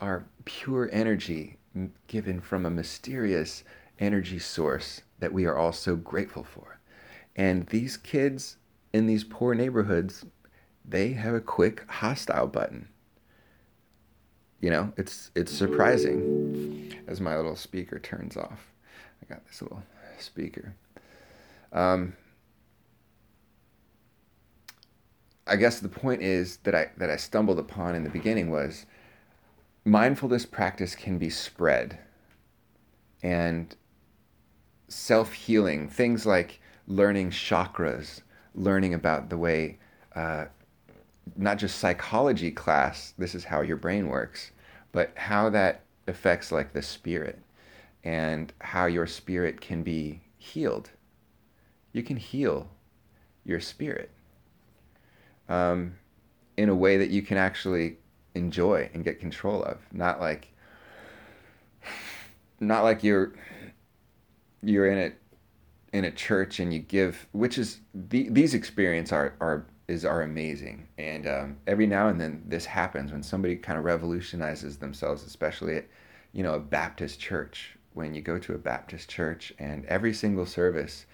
are 0.00 0.26
pure 0.44 0.88
energy 0.92 1.58
given 2.06 2.40
from 2.40 2.66
a 2.66 2.70
mysterious 2.70 3.64
energy 3.98 4.38
source 4.38 5.02
that 5.18 5.32
we 5.32 5.44
are 5.44 5.56
all 5.56 5.72
so 5.72 5.96
grateful 5.96 6.44
for. 6.44 6.78
And 7.36 7.66
these 7.66 7.96
kids 7.96 8.56
in 8.92 9.06
these 9.06 9.24
poor 9.24 9.54
neighborhoods, 9.54 10.24
they 10.84 11.12
have 11.12 11.34
a 11.34 11.40
quick 11.40 11.84
hostile 11.88 12.46
button. 12.46 12.88
You 14.60 14.70
know, 14.70 14.92
it's 14.96 15.30
it's 15.34 15.52
surprising 15.52 16.94
as 17.06 17.20
my 17.20 17.36
little 17.36 17.54
speaker 17.54 17.98
turns 17.98 18.36
off. 18.36 18.72
I 19.22 19.32
got 19.32 19.46
this 19.46 19.62
little 19.62 19.82
speaker. 20.20 20.74
Um, 21.72 22.14
I 25.46 25.56
guess 25.56 25.80
the 25.80 25.88
point 25.88 26.22
is 26.22 26.58
that 26.58 26.74
I 26.74 26.90
that 26.98 27.10
I 27.10 27.16
stumbled 27.16 27.58
upon 27.58 27.94
in 27.94 28.04
the 28.04 28.10
beginning 28.10 28.50
was 28.50 28.86
mindfulness 29.84 30.44
practice 30.44 30.94
can 30.94 31.18
be 31.18 31.30
spread 31.30 31.98
and 33.22 33.74
self 34.88 35.32
healing, 35.32 35.88
things 35.88 36.26
like 36.26 36.60
learning 36.86 37.30
chakras, 37.30 38.22
learning 38.54 38.94
about 38.94 39.30
the 39.30 39.38
way, 39.38 39.78
uh, 40.14 40.46
not 41.36 41.58
just 41.58 41.78
psychology 41.78 42.50
class, 42.50 43.14
this 43.18 43.34
is 43.34 43.44
how 43.44 43.60
your 43.60 43.76
brain 43.76 44.08
works, 44.08 44.52
but 44.92 45.12
how 45.16 45.50
that 45.50 45.82
affects 46.06 46.52
like 46.52 46.72
the 46.72 46.82
spirit 46.82 47.38
and 48.08 48.54
how 48.62 48.86
your 48.86 49.06
spirit 49.06 49.60
can 49.60 49.82
be 49.82 50.22
healed. 50.38 50.88
You 51.92 52.02
can 52.02 52.16
heal 52.16 52.66
your 53.44 53.60
spirit 53.60 54.10
um, 55.50 55.94
in 56.56 56.70
a 56.70 56.74
way 56.74 56.96
that 56.96 57.10
you 57.10 57.20
can 57.20 57.36
actually 57.36 57.98
enjoy 58.34 58.88
and 58.94 59.04
get 59.04 59.20
control 59.20 59.62
of 59.62 59.78
not 59.92 60.20
like 60.20 60.54
not 62.60 62.82
like 62.82 63.04
you're 63.04 63.34
you're 64.62 64.86
in 64.86 64.96
it 64.96 65.20
in 65.92 66.06
a 66.06 66.10
church 66.10 66.60
and 66.60 66.72
you 66.72 66.78
give 66.78 67.26
which 67.32 67.58
is 67.58 67.80
the, 67.92 68.28
these 68.30 68.54
experiences 68.54 69.12
are 69.12 69.34
are 69.40 69.66
is 69.88 70.04
are 70.04 70.20
amazing, 70.22 70.86
and 70.98 71.26
um, 71.26 71.56
every 71.66 71.86
now 71.86 72.08
and 72.08 72.20
then 72.20 72.42
this 72.46 72.66
happens 72.66 73.10
when 73.10 73.22
somebody 73.22 73.56
kind 73.56 73.78
of 73.78 73.86
revolutionizes 73.86 74.76
themselves, 74.76 75.24
especially 75.24 75.76
at 75.76 75.86
you 76.32 76.42
know 76.42 76.54
a 76.54 76.60
Baptist 76.60 77.18
church. 77.18 77.77
When 77.94 78.14
you 78.14 78.20
go 78.20 78.38
to 78.38 78.54
a 78.54 78.58
Baptist 78.58 79.08
church, 79.08 79.52
and 79.58 79.84
every 79.86 80.14
single 80.14 80.46
service, 80.46 81.06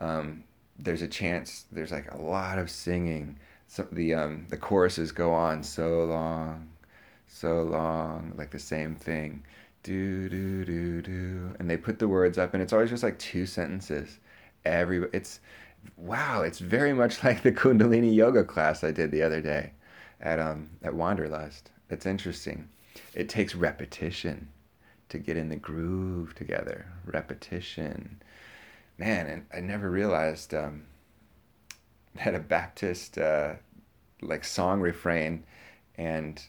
um, 0.00 0.44
there's 0.78 1.02
a 1.02 1.08
chance. 1.08 1.64
There's 1.70 1.92
like 1.92 2.12
a 2.12 2.20
lot 2.20 2.58
of 2.58 2.70
singing. 2.70 3.38
So 3.68 3.86
the 3.90 4.14
um, 4.14 4.46
the 4.48 4.56
choruses 4.56 5.12
go 5.12 5.32
on 5.32 5.62
so 5.62 6.04
long, 6.04 6.68
so 7.28 7.62
long, 7.62 8.32
like 8.36 8.50
the 8.50 8.58
same 8.58 8.94
thing, 8.94 9.44
do 9.82 10.28
do 10.28 10.64
do 10.64 11.02
do, 11.02 11.56
and 11.58 11.68
they 11.70 11.76
put 11.76 11.98
the 11.98 12.08
words 12.08 12.38
up, 12.38 12.54
and 12.54 12.62
it's 12.62 12.72
always 12.72 12.90
just 12.90 13.02
like 13.02 13.18
two 13.18 13.46
sentences. 13.46 14.18
Every 14.64 15.08
it's 15.12 15.40
wow, 15.96 16.42
it's 16.42 16.58
very 16.58 16.92
much 16.92 17.22
like 17.24 17.42
the 17.42 17.52
Kundalini 17.52 18.14
yoga 18.14 18.44
class 18.44 18.84
I 18.84 18.90
did 18.90 19.10
the 19.10 19.22
other 19.22 19.40
day 19.40 19.72
at 20.20 20.38
um 20.38 20.70
at 20.82 20.94
Wanderlust. 20.94 21.70
It's 21.90 22.06
interesting. 22.06 22.68
It 23.14 23.28
takes 23.28 23.54
repetition 23.54 24.48
to 25.08 25.18
get 25.18 25.36
in 25.36 25.48
the 25.48 25.56
groove 25.56 26.34
together. 26.34 26.86
Repetition, 27.04 28.20
man, 28.98 29.26
and 29.26 29.46
I 29.54 29.60
never 29.60 29.90
realized 29.90 30.54
um, 30.54 30.84
that 32.16 32.34
a 32.34 32.40
Baptist 32.40 33.18
uh, 33.18 33.54
like 34.22 34.44
song 34.44 34.80
refrain 34.80 35.44
and 35.96 36.42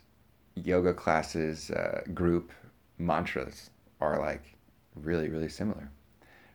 yoga 0.56 0.94
classes 0.94 1.70
uh, 1.72 2.02
group 2.14 2.52
mantras 2.98 3.70
are 4.02 4.20
like 4.20 4.56
really 4.96 5.30
really 5.30 5.50
similar. 5.50 5.92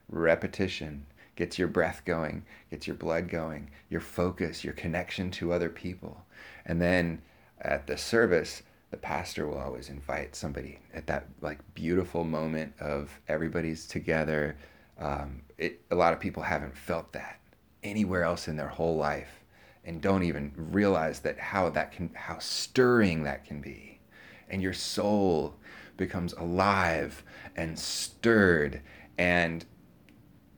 Repetition, 0.09 1.05
gets 1.35 1.57
your 1.57 1.67
breath 1.67 2.03
going, 2.05 2.43
gets 2.69 2.87
your 2.87 2.95
blood 2.95 3.29
going, 3.29 3.69
your 3.89 4.01
focus, 4.01 4.63
your 4.63 4.73
connection 4.73 5.31
to 5.31 5.51
other 5.51 5.69
people. 5.69 6.25
And 6.65 6.81
then 6.81 7.21
at 7.59 7.87
the 7.87 7.97
service, 7.97 8.63
the 8.93 8.97
pastor 8.97 9.47
will 9.47 9.57
always 9.57 9.89
invite 9.89 10.35
somebody 10.35 10.77
at 10.93 11.07
that 11.07 11.25
like 11.41 11.57
beautiful 11.73 12.23
moment 12.23 12.71
of 12.79 13.19
everybody's 13.27 13.87
together. 13.87 14.55
Um, 14.99 15.41
it, 15.57 15.81
a 15.89 15.95
lot 15.95 16.13
of 16.13 16.19
people 16.19 16.43
haven't 16.43 16.77
felt 16.77 17.11
that 17.13 17.39
anywhere 17.81 18.23
else 18.23 18.47
in 18.47 18.55
their 18.55 18.67
whole 18.67 18.95
life 18.95 19.43
and 19.83 19.99
don't 19.99 20.21
even 20.21 20.53
realize 20.55 21.21
that 21.21 21.39
how 21.39 21.69
that 21.71 21.91
can 21.91 22.11
how 22.13 22.37
stirring 22.37 23.23
that 23.23 23.45
can 23.45 23.61
be 23.61 23.99
and 24.47 24.61
your 24.61 24.73
soul 24.73 25.55
becomes 25.97 26.33
alive 26.33 27.23
and 27.55 27.79
stirred 27.79 28.79
and 29.17 29.65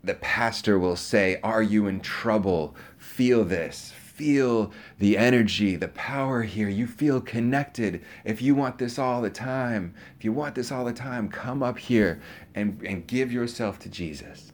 the 0.03 0.15
pastor 0.15 0.77
will 0.77 0.97
say, 0.97 1.39
Are 1.41 1.63
you 1.63 1.87
in 1.87 2.01
trouble? 2.01 2.75
Feel 2.97 3.45
this. 3.45 3.93
Feel 4.15 4.71
the 4.97 5.17
energy, 5.17 5.75
the 5.75 5.89
power 5.89 6.43
here. 6.43 6.69
You 6.69 6.87
feel 6.87 7.19
connected. 7.19 8.01
If 8.23 8.41
you 8.41 8.55
want 8.55 8.77
this 8.77 8.97
all 8.97 9.21
the 9.21 9.29
time, 9.29 9.93
if 10.17 10.23
you 10.23 10.31
want 10.31 10.55
this 10.55 10.71
all 10.71 10.85
the 10.85 10.93
time, 10.93 11.27
come 11.27 11.61
up 11.61 11.77
here 11.77 12.21
and, 12.55 12.81
and 12.83 13.05
give 13.05 13.31
yourself 13.31 13.77
to 13.79 13.89
Jesus. 13.89 14.53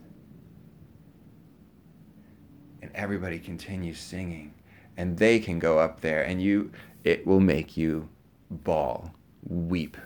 And 2.82 2.90
everybody 2.92 3.38
continues 3.38 4.00
singing. 4.00 4.52
And 4.96 5.16
they 5.16 5.38
can 5.38 5.60
go 5.60 5.78
up 5.78 6.00
there 6.00 6.24
and 6.24 6.42
you 6.42 6.72
it 7.04 7.24
will 7.26 7.40
make 7.40 7.76
you 7.76 8.08
bawl, 8.50 9.14
weep 9.48 9.96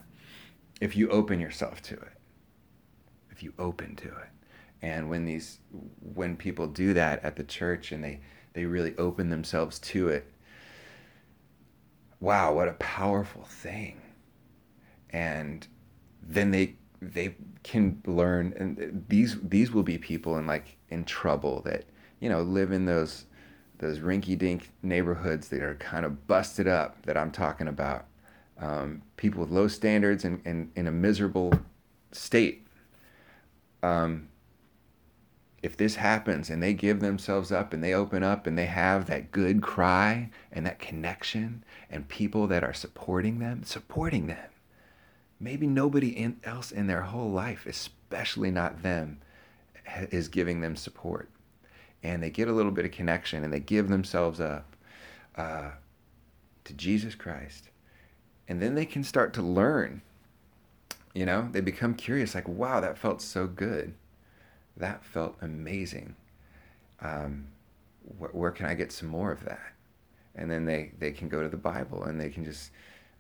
if 0.80 0.96
you 0.96 1.08
open 1.08 1.40
yourself 1.40 1.80
to 1.82 1.94
it. 1.94 2.12
If 3.30 3.42
you 3.42 3.54
open 3.58 3.96
to 3.96 4.08
it 4.08 4.28
and 4.82 5.08
when 5.08 5.24
these 5.24 5.58
when 6.14 6.36
people 6.36 6.66
do 6.66 6.94
that 6.94 7.24
at 7.24 7.36
the 7.36 7.44
church 7.44 7.92
and 7.92 8.04
they 8.04 8.20
they 8.56 8.64
really 8.64 8.96
open 8.96 9.28
themselves 9.28 9.78
to 9.78 10.08
it. 10.08 10.32
Wow 12.18 12.54
what 12.54 12.68
a 12.68 12.72
powerful 12.72 13.44
thing. 13.44 14.00
And 15.10 15.66
then 16.22 16.50
they 16.50 16.74
they 17.02 17.36
can 17.62 18.02
learn 18.06 18.54
and 18.56 19.04
these 19.08 19.36
these 19.42 19.72
will 19.72 19.82
be 19.82 19.98
people 19.98 20.38
in 20.38 20.46
like 20.46 20.78
in 20.88 21.04
trouble 21.04 21.60
that 21.66 21.84
you 22.20 22.30
know 22.30 22.40
live 22.40 22.72
in 22.72 22.86
those 22.86 23.26
those 23.78 23.98
rinky 23.98 24.38
dink 24.38 24.70
neighborhoods 24.82 25.48
that 25.48 25.62
are 25.62 25.74
kind 25.74 26.06
of 26.06 26.26
busted 26.26 26.66
up 26.66 27.04
that 27.04 27.18
I'm 27.18 27.30
talking 27.30 27.68
about. 27.68 28.06
Um, 28.58 29.02
people 29.18 29.42
with 29.42 29.50
low 29.50 29.68
standards 29.68 30.24
and, 30.24 30.40
and 30.46 30.72
in 30.74 30.86
a 30.86 30.90
miserable 30.90 31.52
state. 32.10 32.66
Um, 33.82 34.28
if 35.62 35.76
this 35.76 35.96
happens 35.96 36.50
and 36.50 36.62
they 36.62 36.74
give 36.74 37.00
themselves 37.00 37.50
up 37.50 37.72
and 37.72 37.82
they 37.82 37.94
open 37.94 38.22
up 38.22 38.46
and 38.46 38.58
they 38.58 38.66
have 38.66 39.06
that 39.06 39.32
good 39.32 39.62
cry 39.62 40.30
and 40.52 40.66
that 40.66 40.78
connection 40.78 41.64
and 41.90 42.08
people 42.08 42.46
that 42.46 42.62
are 42.62 42.74
supporting 42.74 43.38
them, 43.38 43.62
supporting 43.64 44.26
them, 44.26 44.50
maybe 45.40 45.66
nobody 45.66 46.10
in, 46.10 46.38
else 46.44 46.70
in 46.70 46.86
their 46.86 47.02
whole 47.02 47.30
life, 47.30 47.66
especially 47.66 48.50
not 48.50 48.82
them, 48.82 49.18
is 50.10 50.28
giving 50.28 50.60
them 50.60 50.76
support. 50.76 51.30
And 52.02 52.22
they 52.22 52.30
get 52.30 52.48
a 52.48 52.52
little 52.52 52.72
bit 52.72 52.84
of 52.84 52.92
connection 52.92 53.42
and 53.42 53.52
they 53.52 53.60
give 53.60 53.88
themselves 53.88 54.40
up 54.40 54.76
uh, 55.36 55.70
to 56.64 56.74
Jesus 56.74 57.14
Christ. 57.14 57.70
And 58.46 58.60
then 58.62 58.74
they 58.74 58.86
can 58.86 59.02
start 59.02 59.32
to 59.34 59.42
learn. 59.42 60.02
You 61.14 61.24
know, 61.24 61.48
they 61.50 61.62
become 61.62 61.94
curious, 61.94 62.34
like, 62.34 62.46
wow, 62.46 62.78
that 62.80 62.98
felt 62.98 63.22
so 63.22 63.46
good 63.46 63.94
that 64.76 65.04
felt 65.04 65.36
amazing. 65.40 66.14
Um, 67.00 67.48
wh- 68.18 68.34
where 68.34 68.50
can 68.50 68.66
I 68.66 68.74
get 68.74 68.92
some 68.92 69.08
more 69.08 69.32
of 69.32 69.44
that? 69.44 69.72
And 70.34 70.50
then 70.50 70.66
they, 70.66 70.92
they 70.98 71.12
can 71.12 71.28
go 71.28 71.42
to 71.42 71.48
the 71.48 71.56
Bible 71.56 72.04
and 72.04 72.20
they 72.20 72.28
can 72.28 72.44
just 72.44 72.70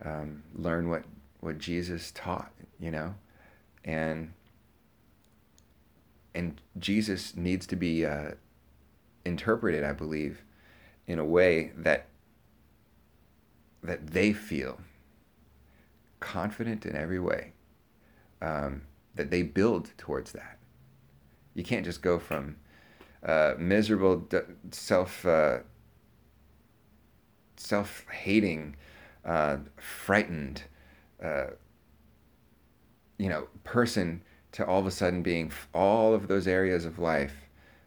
um, 0.04 0.42
learn 0.54 0.88
what, 0.90 1.04
what 1.40 1.58
Jesus 1.58 2.12
taught, 2.14 2.52
you 2.78 2.90
know? 2.90 3.14
And, 3.84 4.32
and 6.34 6.60
Jesus 6.78 7.34
needs 7.36 7.66
to 7.68 7.76
be 7.76 8.04
uh, 8.04 8.32
interpreted, 9.24 9.82
I 9.82 9.92
believe, 9.92 10.42
in 11.06 11.18
a 11.18 11.24
way 11.24 11.72
that, 11.76 12.06
that 13.82 14.08
they 14.08 14.32
feel 14.32 14.80
confident 16.20 16.84
in 16.84 16.96
every 16.96 17.20
way, 17.20 17.52
um, 18.42 18.82
that 19.14 19.30
they 19.30 19.42
build 19.42 19.92
towards 19.96 20.32
that 20.32 20.58
you 21.56 21.64
can't 21.64 21.84
just 21.84 22.02
go 22.02 22.18
from 22.18 22.56
uh, 23.24 23.54
miserable, 23.58 24.28
self 24.70 25.24
uh, 25.24 25.58
self 27.56 28.04
hating, 28.10 28.76
uh, 29.24 29.56
frightened, 29.78 30.62
uh, 31.24 31.46
you 33.18 33.30
know, 33.30 33.48
person 33.64 34.22
to 34.52 34.66
all 34.66 34.80
of 34.80 34.86
a 34.86 34.90
sudden 34.90 35.22
being 35.22 35.50
all 35.74 36.14
of 36.14 36.28
those 36.28 36.46
areas 36.46 36.84
of 36.84 36.98
life, 36.98 37.34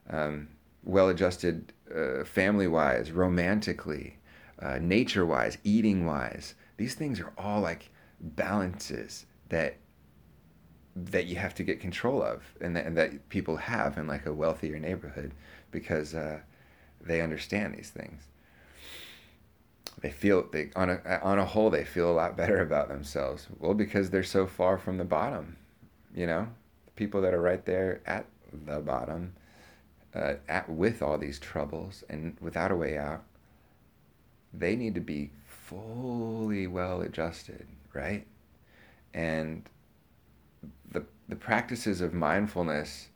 um, 0.10 0.48
well 0.84 1.08
adjusted, 1.08 1.72
uh, 1.96 2.24
family 2.24 2.68
wise, 2.68 3.12
romantically, 3.12 4.18
uh, 4.60 4.80
nature 4.82 5.28
wise, 5.28 5.60
eating 5.64 6.08
wise. 6.08 6.56
These 6.78 6.96
things 6.96 7.20
are 7.20 7.32
all 7.38 7.62
like 7.62 7.92
balances 8.20 9.28
that 9.50 9.78
that 11.06 11.26
you 11.26 11.36
have 11.36 11.56
to 11.56 11.64
get 11.64 11.80
control 11.80 12.22
of 12.22 12.44
and 12.62 12.76
that, 12.76 12.86
and 12.86 12.98
that 12.98 13.30
people 13.30 13.58
have 13.58 13.98
in 13.98 14.08
like 14.08 14.26
a 14.26 14.34
wealthier 14.34 14.80
neighborhood 14.80 15.34
because 15.72 16.16
uh, 16.16 16.40
they 17.02 17.22
understand 17.22 17.76
these 17.76 17.90
things. 17.90 18.24
They 20.02 20.12
feel 20.12 20.48
they 20.52 20.70
on 20.76 20.90
a 20.90 21.20
on 21.22 21.40
a 21.40 21.46
whole 21.46 21.70
they 21.70 21.84
feel 21.84 22.10
a 22.10 22.14
lot 22.14 22.38
better 22.38 22.62
about 22.62 22.88
themselves. 22.88 23.48
Well 23.60 23.74
because 23.74 24.10
they're 24.10 24.24
so 24.24 24.48
far 24.48 24.78
from 24.78 24.98
the 24.98 25.04
bottom 25.04 25.58
you 26.14 26.28
know? 26.28 26.48
People 26.96 27.22
that 27.22 27.34
are 27.34 27.42
right 27.42 27.64
there 27.66 28.02
at 28.06 28.26
the 28.66 28.80
bottom 28.80 29.34
uh, 30.14 30.34
at 30.48 30.70
with 30.70 31.02
all 31.02 31.18
these 31.18 31.40
troubles 31.40 32.04
and 32.10 32.36
without 32.42 32.72
a 32.72 32.76
way 32.76 32.98
out 32.98 33.24
they 34.54 34.76
need 34.76 34.96
to 34.96 35.02
be 35.02 35.30
fully 35.46 36.66
well 36.66 37.02
adjusted 37.02 37.68
right? 37.94 38.26
And 39.14 39.64
the, 40.92 41.06
the 41.28 41.36
practices 41.36 42.02
of 42.02 42.14
mindfulness, 42.14 43.10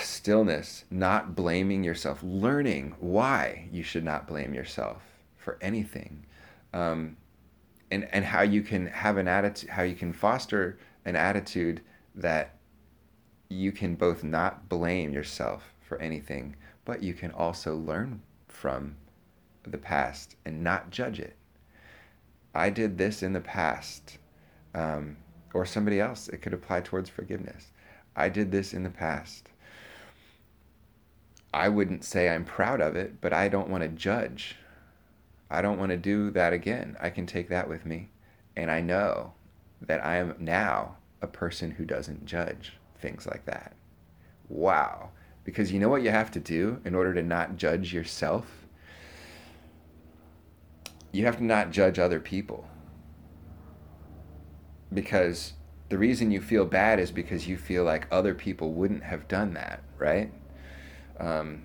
stillness, 0.00 0.84
not 0.90 1.34
blaming 1.34 1.84
yourself, 1.84 2.20
learning 2.22 2.94
why 2.98 3.68
you 3.70 3.82
should 3.82 4.04
not 4.04 4.26
blame 4.26 4.54
yourself 4.54 5.02
for 5.36 5.58
anything, 5.60 6.24
um, 6.72 7.16
and 7.90 8.08
and 8.12 8.24
how 8.24 8.42
you 8.42 8.62
can 8.62 8.86
have 8.88 9.16
an 9.16 9.28
attitude, 9.28 9.70
how 9.70 9.82
you 9.82 9.94
can 9.94 10.12
foster 10.12 10.78
an 11.04 11.14
attitude 11.14 11.80
that 12.14 12.56
you 13.48 13.70
can 13.70 13.94
both 13.94 14.24
not 14.24 14.68
blame 14.68 15.12
yourself 15.12 15.72
for 15.80 16.00
anything, 16.00 16.56
but 16.84 17.02
you 17.02 17.14
can 17.14 17.30
also 17.30 17.76
learn 17.76 18.20
from 18.48 18.96
the 19.62 19.78
past 19.78 20.36
and 20.44 20.62
not 20.62 20.90
judge 20.90 21.20
it. 21.20 21.36
I 22.54 22.70
did 22.70 22.98
this 22.98 23.22
in 23.22 23.32
the 23.32 23.40
past. 23.40 24.18
Um, 24.74 25.16
or 25.56 25.64
somebody 25.64 25.98
else. 25.98 26.28
It 26.28 26.42
could 26.42 26.52
apply 26.52 26.82
towards 26.82 27.08
forgiveness. 27.08 27.70
I 28.14 28.28
did 28.28 28.52
this 28.52 28.74
in 28.74 28.82
the 28.82 28.90
past. 28.90 29.48
I 31.54 31.70
wouldn't 31.70 32.04
say 32.04 32.28
I'm 32.28 32.44
proud 32.44 32.82
of 32.82 32.94
it, 32.94 33.20
but 33.22 33.32
I 33.32 33.48
don't 33.48 33.70
want 33.70 33.82
to 33.82 33.88
judge. 33.88 34.56
I 35.50 35.62
don't 35.62 35.78
want 35.78 35.90
to 35.90 35.96
do 35.96 36.30
that 36.32 36.52
again. 36.52 36.96
I 37.00 37.08
can 37.08 37.24
take 37.24 37.48
that 37.48 37.68
with 37.68 37.86
me. 37.86 38.10
And 38.54 38.70
I 38.70 38.82
know 38.82 39.32
that 39.80 40.04
I 40.04 40.16
am 40.16 40.34
now 40.38 40.96
a 41.22 41.26
person 41.26 41.70
who 41.70 41.86
doesn't 41.86 42.26
judge 42.26 42.74
things 43.00 43.26
like 43.26 43.46
that. 43.46 43.74
Wow. 44.50 45.10
Because 45.44 45.72
you 45.72 45.80
know 45.80 45.88
what 45.88 46.02
you 46.02 46.10
have 46.10 46.30
to 46.32 46.40
do 46.40 46.80
in 46.84 46.94
order 46.94 47.14
to 47.14 47.22
not 47.22 47.56
judge 47.56 47.94
yourself? 47.94 48.66
You 51.12 51.24
have 51.24 51.38
to 51.38 51.44
not 51.44 51.70
judge 51.70 51.98
other 51.98 52.20
people. 52.20 52.68
Because 54.92 55.54
the 55.88 55.98
reason 55.98 56.30
you 56.30 56.40
feel 56.40 56.64
bad 56.64 56.98
is 56.98 57.10
because 57.10 57.46
you 57.46 57.56
feel 57.56 57.84
like 57.84 58.06
other 58.10 58.34
people 58.34 58.72
wouldn't 58.72 59.04
have 59.04 59.28
done 59.28 59.54
that, 59.54 59.82
right? 59.98 60.32
Um, 61.18 61.64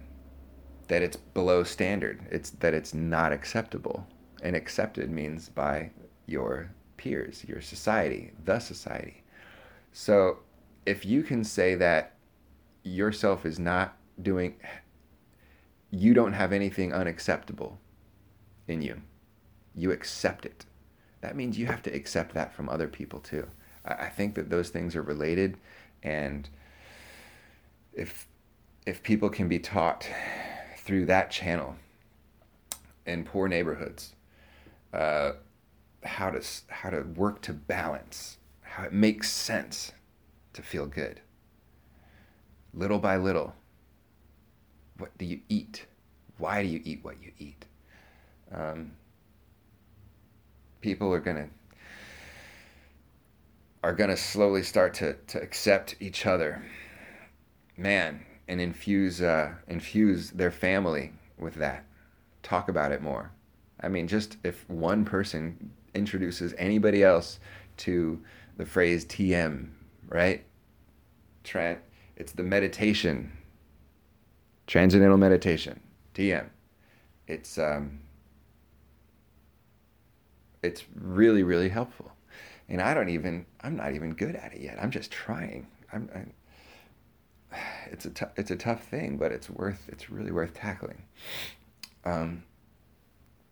that 0.87 1.01
it's 1.01 1.17
below 1.17 1.63
standard. 1.63 2.21
It's 2.29 2.51
that 2.51 2.73
it's 2.73 2.93
not 2.93 3.31
acceptable. 3.31 4.05
And 4.43 4.55
accepted 4.55 5.09
means 5.09 5.49
by 5.49 5.91
your 6.25 6.71
peers, 6.97 7.43
your 7.47 7.61
society, 7.61 8.31
the 8.45 8.59
society. 8.59 9.23
So 9.91 10.39
if 10.85 11.05
you 11.05 11.23
can 11.23 11.43
say 11.43 11.75
that 11.75 12.15
yourself 12.83 13.45
is 13.45 13.59
not 13.59 13.97
doing, 14.21 14.55
you 15.89 16.13
don't 16.13 16.33
have 16.33 16.53
anything 16.53 16.93
unacceptable 16.93 17.79
in 18.67 18.81
you, 18.81 19.01
you 19.75 19.91
accept 19.91 20.45
it. 20.45 20.65
That 21.21 21.35
means 21.35 21.57
you 21.57 21.67
have 21.67 21.83
to 21.83 21.93
accept 21.93 22.33
that 22.33 22.53
from 22.53 22.67
other 22.67 22.87
people 22.87 23.19
too. 23.19 23.47
I 23.85 24.07
think 24.09 24.35
that 24.35 24.49
those 24.49 24.69
things 24.69 24.95
are 24.95 25.01
related, 25.01 25.57
and 26.03 26.47
if 27.93 28.27
if 28.85 29.01
people 29.01 29.29
can 29.29 29.47
be 29.47 29.59
taught 29.59 30.07
through 30.77 31.05
that 31.05 31.31
channel 31.31 31.75
in 33.05 33.23
poor 33.23 33.47
neighborhoods, 33.47 34.13
uh, 34.93 35.33
how 36.03 36.29
to 36.29 36.43
how 36.67 36.89
to 36.89 37.01
work 37.01 37.41
to 37.41 37.53
balance, 37.53 38.37
how 38.61 38.83
it 38.83 38.93
makes 38.93 39.31
sense 39.31 39.93
to 40.53 40.61
feel 40.61 40.85
good. 40.85 41.21
Little 42.73 42.99
by 42.99 43.17
little, 43.17 43.53
what 44.97 45.17
do 45.17 45.25
you 45.25 45.41
eat? 45.49 45.85
Why 46.37 46.61
do 46.63 46.69
you 46.69 46.81
eat 46.83 47.03
what 47.03 47.21
you 47.21 47.31
eat? 47.37 47.65
Um, 48.53 48.91
people 50.81 51.13
are 51.13 51.19
gonna 51.19 51.47
are 53.83 53.93
gonna 53.93 54.17
slowly 54.17 54.63
start 54.63 54.93
to 54.95 55.13
to 55.27 55.41
accept 55.41 55.95
each 55.99 56.25
other. 56.25 56.63
Man, 57.77 58.25
and 58.47 58.59
infuse 58.59 59.21
uh, 59.21 59.53
infuse 59.67 60.31
their 60.31 60.51
family 60.51 61.13
with 61.37 61.55
that. 61.55 61.85
Talk 62.43 62.69
about 62.69 62.91
it 62.91 63.01
more. 63.01 63.31
I 63.79 63.87
mean, 63.87 64.07
just 64.07 64.37
if 64.43 64.69
one 64.69 65.05
person 65.05 65.71
introduces 65.93 66.53
anybody 66.57 67.03
else 67.03 67.39
to 67.77 68.21
the 68.57 68.65
phrase 68.65 69.05
TM, 69.05 69.69
right? 70.07 70.43
Trent, 71.43 71.79
it's 72.15 72.33
the 72.33 72.43
meditation, 72.43 73.31
transcendental 74.67 75.17
meditation, 75.17 75.79
TM. 76.13 76.47
It's 77.27 77.57
um, 77.57 77.99
it's 80.63 80.83
really 80.95 81.43
really 81.43 81.69
helpful, 81.69 82.11
and 82.69 82.81
I 82.81 82.93
don't 82.93 83.09
even 83.09 83.45
I'm 83.61 83.75
not 83.75 83.93
even 83.93 84.13
good 84.13 84.35
at 84.35 84.53
it 84.53 84.61
yet. 84.61 84.77
I'm 84.81 84.91
just 84.91 85.11
trying. 85.11 85.67
I'm, 85.93 86.09
I'm 86.13 86.33
it's 87.91 88.05
a 88.05 88.09
t- 88.09 88.25
it's 88.37 88.51
a 88.51 88.55
tough 88.55 88.83
thing, 88.83 89.17
but 89.17 89.31
it's 89.31 89.49
worth 89.49 89.89
it's 89.89 90.09
really 90.09 90.31
worth 90.31 90.53
tackling. 90.53 91.03
Um, 92.03 92.43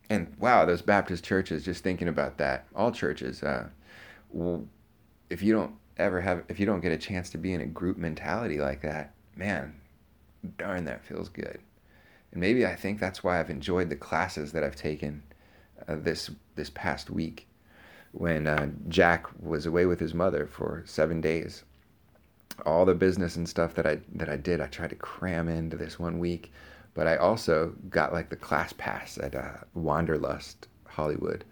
and 0.09 0.35
wow, 0.39 0.65
those 0.65 0.81
Baptist 0.81 1.23
churches, 1.23 1.63
just 1.63 1.83
thinking 1.83 2.07
about 2.07 2.37
that, 2.39 2.65
all 2.75 2.91
churches, 2.91 3.43
uh, 3.43 3.67
if 5.29 5.43
you 5.43 5.53
don't 5.53 5.75
ever 5.97 6.21
have, 6.21 6.43
if 6.49 6.59
you 6.59 6.65
don't 6.65 6.79
get 6.79 6.91
a 6.91 6.97
chance 6.97 7.29
to 7.31 7.37
be 7.37 7.53
in 7.53 7.61
a 7.61 7.65
group 7.65 7.97
mentality 7.97 8.59
like 8.59 8.81
that, 8.81 9.13
man, 9.35 9.79
darn, 10.57 10.85
that 10.85 11.05
feels 11.05 11.29
good. 11.29 11.59
And 12.31 12.41
maybe 12.41 12.65
I 12.65 12.75
think 12.75 12.99
that's 12.99 13.23
why 13.23 13.39
I've 13.39 13.49
enjoyed 13.49 13.89
the 13.89 13.95
classes 13.95 14.51
that 14.53 14.63
I've 14.63 14.75
taken 14.75 15.23
uh, 15.87 15.95
this 15.95 16.29
this 16.55 16.69
past 16.69 17.09
week, 17.09 17.47
when 18.11 18.47
uh, 18.47 18.69
Jack 18.87 19.27
was 19.41 19.65
away 19.65 19.85
with 19.85 19.99
his 19.99 20.13
mother 20.13 20.47
for 20.47 20.83
seven 20.85 21.21
days 21.21 21.63
all 22.65 22.85
the 22.85 22.95
business 22.95 23.35
and 23.35 23.47
stuff 23.47 23.73
that 23.75 23.85
I 23.85 23.99
that 24.15 24.29
I 24.29 24.37
did, 24.37 24.61
I 24.61 24.67
tried 24.67 24.89
to 24.89 24.95
cram 24.95 25.47
into 25.47 25.77
this 25.77 25.99
one 25.99 26.19
week. 26.19 26.51
But 26.93 27.07
I 27.07 27.17
also 27.17 27.73
got 27.89 28.13
like 28.13 28.29
the 28.29 28.35
class 28.35 28.73
pass 28.73 29.17
at 29.17 29.35
uh, 29.35 29.57
Wanderlust 29.73 30.67
Hollywood, 30.85 31.45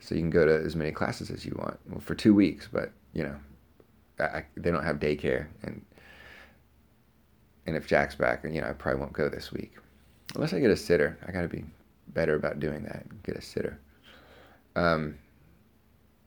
so 0.00 0.14
you 0.14 0.20
can 0.20 0.30
go 0.30 0.44
to 0.44 0.64
as 0.64 0.76
many 0.76 0.92
classes 0.92 1.30
as 1.30 1.44
you 1.44 1.54
want 1.58 1.78
well, 1.88 2.00
for 2.00 2.14
two 2.14 2.34
weeks. 2.34 2.68
But 2.70 2.92
you 3.12 3.24
know, 3.24 3.36
I, 4.20 4.44
they 4.56 4.70
don't 4.70 4.84
have 4.84 4.98
daycare, 4.98 5.46
and 5.62 5.84
and 7.66 7.76
if 7.76 7.86
Jack's 7.86 8.14
back, 8.14 8.44
you 8.44 8.60
know, 8.60 8.68
I 8.68 8.72
probably 8.72 9.00
won't 9.00 9.12
go 9.12 9.28
this 9.28 9.52
week 9.52 9.74
unless 10.34 10.52
I 10.52 10.60
get 10.60 10.70
a 10.70 10.76
sitter. 10.76 11.18
I 11.26 11.32
got 11.32 11.42
to 11.42 11.48
be 11.48 11.64
better 12.14 12.34
about 12.34 12.60
doing 12.60 12.84
that. 12.84 13.22
Get 13.22 13.36
a 13.36 13.42
sitter. 13.42 13.78
Um, 14.76 15.18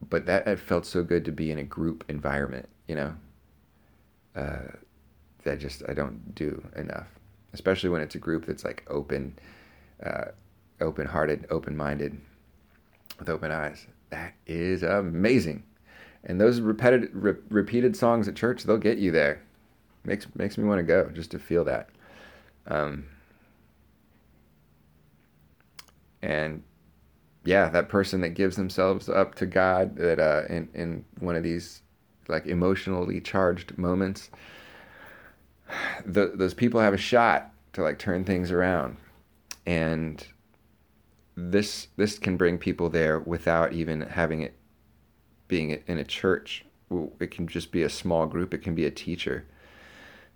but 0.09 0.25
that 0.25 0.47
it 0.47 0.59
felt 0.59 0.85
so 0.85 1.03
good 1.03 1.25
to 1.25 1.31
be 1.31 1.51
in 1.51 1.59
a 1.59 1.63
group 1.63 2.03
environment, 2.09 2.67
you 2.87 2.95
know, 2.95 3.13
uh, 4.35 4.71
that 5.43 5.59
just 5.59 5.83
I 5.87 5.93
don't 5.93 6.33
do 6.35 6.63
enough, 6.75 7.07
especially 7.53 7.89
when 7.89 8.01
it's 8.01 8.15
a 8.15 8.19
group 8.19 8.45
that's 8.45 8.63
like 8.63 8.85
open, 8.89 9.37
uh, 10.03 10.25
open-hearted, 10.79 11.45
open-minded, 11.49 12.19
with 13.19 13.29
open 13.29 13.51
eyes. 13.51 13.87
That 14.09 14.33
is 14.47 14.83
amazing, 14.83 15.63
and 16.23 16.41
those 16.41 16.59
repeated 16.59 17.09
re- 17.13 17.35
repeated 17.49 17.95
songs 17.95 18.27
at 18.27 18.35
church 18.35 18.63
they'll 18.63 18.77
get 18.77 18.97
you 18.97 19.11
there. 19.11 19.41
Makes 20.03 20.27
makes 20.35 20.57
me 20.57 20.65
want 20.65 20.79
to 20.79 20.83
go 20.83 21.09
just 21.13 21.31
to 21.31 21.39
feel 21.39 21.63
that. 21.65 21.89
Um, 22.67 23.05
and 26.21 26.63
yeah, 27.43 27.69
that 27.69 27.89
person 27.89 28.21
that 28.21 28.29
gives 28.29 28.55
themselves 28.55 29.09
up 29.09 29.35
to 29.35 29.45
God 29.45 29.95
that 29.97 30.19
uh, 30.19 30.43
in 30.49 30.69
in 30.73 31.05
one 31.19 31.35
of 31.35 31.43
these 31.43 31.81
like 32.27 32.45
emotionally 32.45 33.19
charged 33.19 33.77
moments, 33.77 34.29
the, 36.05 36.31
those 36.35 36.53
people 36.53 36.79
have 36.79 36.93
a 36.93 36.97
shot 36.97 37.51
to 37.73 37.81
like 37.81 37.97
turn 37.97 38.23
things 38.23 38.51
around, 38.51 38.97
and 39.65 40.25
this 41.35 41.87
this 41.97 42.19
can 42.19 42.37
bring 42.37 42.57
people 42.57 42.89
there 42.89 43.19
without 43.19 43.73
even 43.73 44.01
having 44.01 44.41
it 44.41 44.55
being 45.47 45.81
in 45.87 45.97
a 45.97 46.03
church. 46.03 46.65
It 47.19 47.31
can 47.31 47.47
just 47.47 47.71
be 47.71 47.83
a 47.83 47.89
small 47.89 48.25
group. 48.27 48.53
It 48.53 48.61
can 48.61 48.75
be 48.75 48.85
a 48.85 48.91
teacher, 48.91 49.45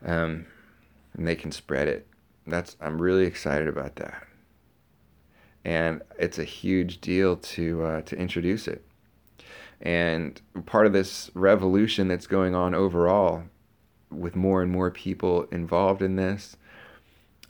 um, 0.04 0.46
and 1.14 1.28
they 1.28 1.36
can 1.36 1.52
spread 1.52 1.88
it. 1.88 2.08
That's 2.48 2.78
I'm 2.82 3.02
really 3.02 3.26
excited 3.26 3.68
about 3.68 3.98
that, 3.98 4.26
and 5.66 6.02
it's 6.18 6.38
a 6.38 6.44
huge 6.44 7.02
deal 7.02 7.36
to 7.36 7.84
uh, 7.84 8.02
to 8.04 8.16
introduce 8.16 8.68
it. 8.68 8.86
And 9.82 10.40
part 10.66 10.86
of 10.86 10.94
this 10.94 11.30
revolution 11.34 12.08
that's 12.08 12.28
going 12.28 12.56
on 12.56 12.74
overall, 12.74 13.44
with 14.10 14.36
more 14.36 14.62
and 14.62 14.72
more 14.72 14.92
people 14.92 15.44
involved 15.52 16.02
in 16.02 16.16
this, 16.16 16.56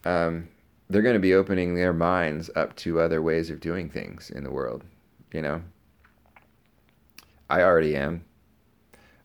um, 0.06 0.48
they're 0.90 1.04
going 1.04 1.14
to 1.14 1.20
be 1.20 1.36
opening 1.36 1.76
their 1.76 1.94
minds 1.94 2.50
up 2.56 2.76
to 2.78 3.00
other 3.00 3.22
ways 3.22 3.50
of 3.50 3.60
doing 3.60 3.90
things 3.90 4.32
in 4.32 4.44
the 4.44 4.52
world. 4.52 4.84
You 5.32 5.42
know, 5.42 5.62
I 7.50 7.62
already 7.62 7.96
am. 7.96 8.24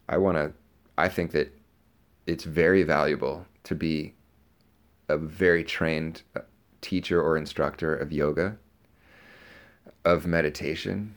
I 0.09 0.19
want 0.19 0.37
to, 0.37 0.53
I 0.99 1.09
think 1.09 1.31
that 1.33 1.57
it's 2.27 2.45
very 2.45 2.83
valuable 2.83 3.47
to 3.65 3.75
be 3.75 4.15
a 5.09 5.17
very 5.17 5.65
trained 5.65 6.23
uh, 6.37 6.41
teacher 6.81 7.23
or 7.23 7.37
instructor 7.37 7.95
of 7.95 8.13
yoga, 8.13 8.59
of 10.05 10.27
meditation, 10.27 11.15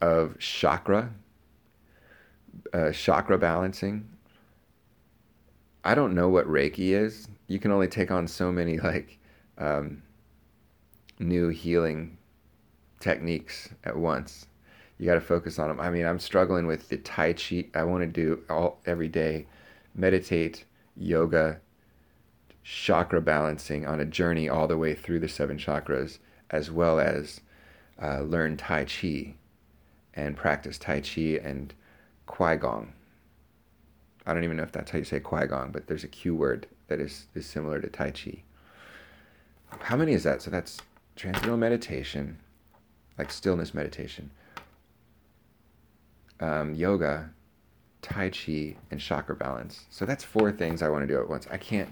of 0.00 0.38
chakra, 0.38 1.10
uh, 2.72 2.92
chakra 2.92 3.38
balancing. 3.38 4.08
I 5.84 5.94
don't 5.94 6.14
know 6.14 6.28
what 6.28 6.46
Reiki 6.46 6.90
is. 6.90 7.28
You 7.46 7.58
can 7.58 7.70
only 7.70 7.88
take 7.88 8.10
on 8.10 8.26
so 8.26 8.50
many 8.50 8.78
like 8.78 9.18
um, 9.58 10.02
new 11.18 11.48
healing 11.48 12.16
techniques 13.00 13.68
at 13.84 13.96
once. 13.96 14.46
You 14.98 15.06
got 15.06 15.14
to 15.14 15.20
focus 15.20 15.58
on 15.58 15.68
them. 15.68 15.80
I 15.80 15.90
mean, 15.90 16.06
I'm 16.06 16.20
struggling 16.20 16.66
with 16.66 16.88
the 16.88 16.96
Tai 16.98 17.34
Chi. 17.34 17.66
I 17.74 17.82
want 17.84 18.02
to 18.02 18.06
do 18.06 18.42
all 18.48 18.80
every 18.86 19.08
day, 19.08 19.46
meditate, 19.94 20.64
yoga, 20.96 21.60
chakra 22.62 23.20
balancing 23.20 23.86
on 23.86 24.00
a 24.00 24.04
journey 24.04 24.48
all 24.48 24.66
the 24.66 24.78
way 24.78 24.94
through 24.94 25.20
the 25.20 25.28
seven 25.28 25.58
chakras, 25.58 26.18
as 26.50 26.70
well 26.70 26.98
as 27.00 27.40
uh, 28.02 28.20
learn 28.20 28.56
Tai 28.56 28.84
Chi 28.84 29.34
and 30.14 30.36
practice 30.36 30.78
Tai 30.78 31.00
Chi 31.00 31.40
and 31.42 31.74
Qigong. 32.28 32.88
I 34.26 34.32
don't 34.32 34.44
even 34.44 34.56
know 34.56 34.62
if 34.62 34.72
that's 34.72 34.90
how 34.90 34.98
you 34.98 35.04
say 35.04 35.20
Qigong, 35.20 35.72
but 35.72 35.86
there's 35.86 36.04
a 36.04 36.08
Q 36.08 36.34
word 36.34 36.66
that 36.88 37.00
is, 37.00 37.26
is 37.34 37.46
similar 37.46 37.80
to 37.80 37.88
Tai 37.88 38.10
Chi. 38.10 38.42
How 39.80 39.96
many 39.96 40.12
is 40.12 40.22
that? 40.22 40.42
So 40.42 40.50
that's 40.50 40.80
transcendental 41.16 41.56
meditation, 41.58 42.38
like 43.18 43.30
stillness 43.30 43.74
meditation, 43.74 44.30
um, 46.40 46.74
yoga, 46.74 47.30
Tai 48.02 48.30
Chi, 48.30 48.76
and 48.90 49.00
chakra 49.00 49.34
balance. 49.34 49.86
So 49.90 50.04
that's 50.04 50.24
four 50.24 50.52
things 50.52 50.82
I 50.82 50.88
want 50.88 51.02
to 51.02 51.06
do 51.06 51.18
at 51.20 51.28
once. 51.28 51.46
I 51.50 51.56
can't, 51.56 51.88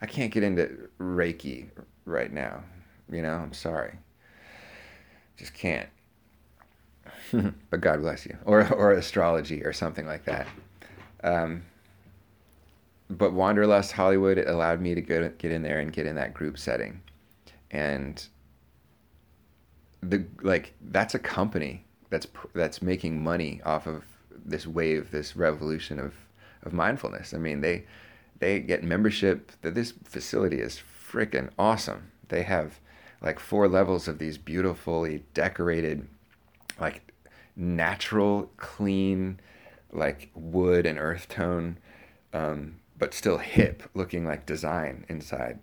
I 0.00 0.06
can't 0.06 0.32
get 0.32 0.42
into 0.42 0.88
Reiki 0.98 1.68
right 2.04 2.32
now. 2.32 2.62
You 3.10 3.22
know, 3.22 3.34
I'm 3.34 3.52
sorry. 3.52 3.98
Just 5.36 5.54
can't. 5.54 5.88
but 7.70 7.80
God 7.80 8.00
bless 8.00 8.26
you, 8.26 8.36
or 8.44 8.70
or 8.72 8.92
astrology 8.92 9.62
or 9.62 9.72
something 9.72 10.06
like 10.06 10.24
that. 10.24 10.46
Um, 11.24 11.62
but 13.08 13.32
Wanderlust 13.32 13.92
Hollywood 13.92 14.38
it 14.38 14.48
allowed 14.48 14.80
me 14.80 14.94
to 14.94 15.00
go 15.00 15.30
get 15.38 15.52
in 15.52 15.62
there 15.62 15.80
and 15.80 15.92
get 15.92 16.06
in 16.06 16.16
that 16.16 16.34
group 16.34 16.58
setting, 16.58 17.00
and 17.70 18.26
the 20.02 20.24
like 20.42 20.74
that's 20.80 21.14
a 21.14 21.18
company 21.18 21.84
that's 22.10 22.26
that's 22.54 22.82
making 22.82 23.22
money 23.22 23.60
off 23.64 23.86
of 23.86 24.04
this 24.44 24.66
wave, 24.66 25.10
this 25.10 25.36
revolution 25.36 25.98
of 25.98 26.14
of 26.62 26.72
mindfulness. 26.72 27.34
I 27.34 27.38
mean, 27.38 27.60
they 27.60 27.84
they 28.38 28.60
get 28.60 28.82
membership. 28.82 29.52
This 29.62 29.94
facility 30.04 30.60
is 30.60 30.80
freaking 31.10 31.50
awesome. 31.58 32.10
They 32.28 32.42
have 32.42 32.80
like 33.22 33.38
four 33.38 33.68
levels 33.68 34.08
of 34.08 34.18
these 34.18 34.36
beautifully 34.36 35.22
decorated, 35.32 36.08
like 36.80 37.12
natural, 37.54 38.50
clean, 38.56 39.38
like 39.92 40.30
wood 40.34 40.86
and 40.86 40.98
earth 40.98 41.28
tone, 41.28 41.78
um, 42.32 42.76
but 42.98 43.14
still 43.14 43.38
hip 43.38 43.82
looking 43.94 44.26
like 44.26 44.46
design 44.46 45.04
inside. 45.08 45.58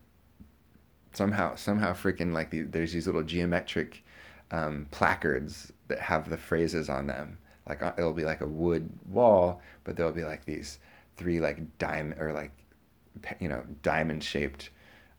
Somehow, 1.11 1.55
somehow, 1.55 1.93
freaking 1.93 2.33
like 2.33 2.51
the, 2.51 2.61
there's 2.61 2.93
these 2.93 3.07
little 3.07 3.23
geometric 3.23 4.03
um, 4.51 4.87
placards 4.91 5.73
that 5.87 5.99
have 5.99 6.29
the 6.29 6.37
phrases 6.37 6.87
on 6.87 7.07
them. 7.07 7.37
Like 7.67 7.81
uh, 7.81 7.93
it'll 7.97 8.13
be 8.13 8.25
like 8.25 8.41
a 8.41 8.47
wood 8.47 8.89
wall, 9.07 9.61
but 9.83 9.95
there'll 9.95 10.11
be 10.11 10.23
like 10.23 10.45
these 10.45 10.79
three 11.17 11.39
like 11.39 11.77
diamond 11.77 12.21
or 12.21 12.31
like 12.31 12.51
you 13.39 13.49
know 13.49 13.63
diamond 13.83 14.23
shaped. 14.23 14.69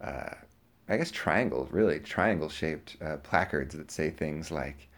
Uh, 0.01 0.31
I 0.91 0.97
guess 0.97 1.13
triangle, 1.13 1.69
really 1.71 2.01
triangle 2.01 2.49
shaped 2.49 2.97
uh, 3.01 3.19
placards 3.19 3.77
that 3.77 3.93
say 3.93 4.11
things 4.11 4.51
like, 4.51 4.89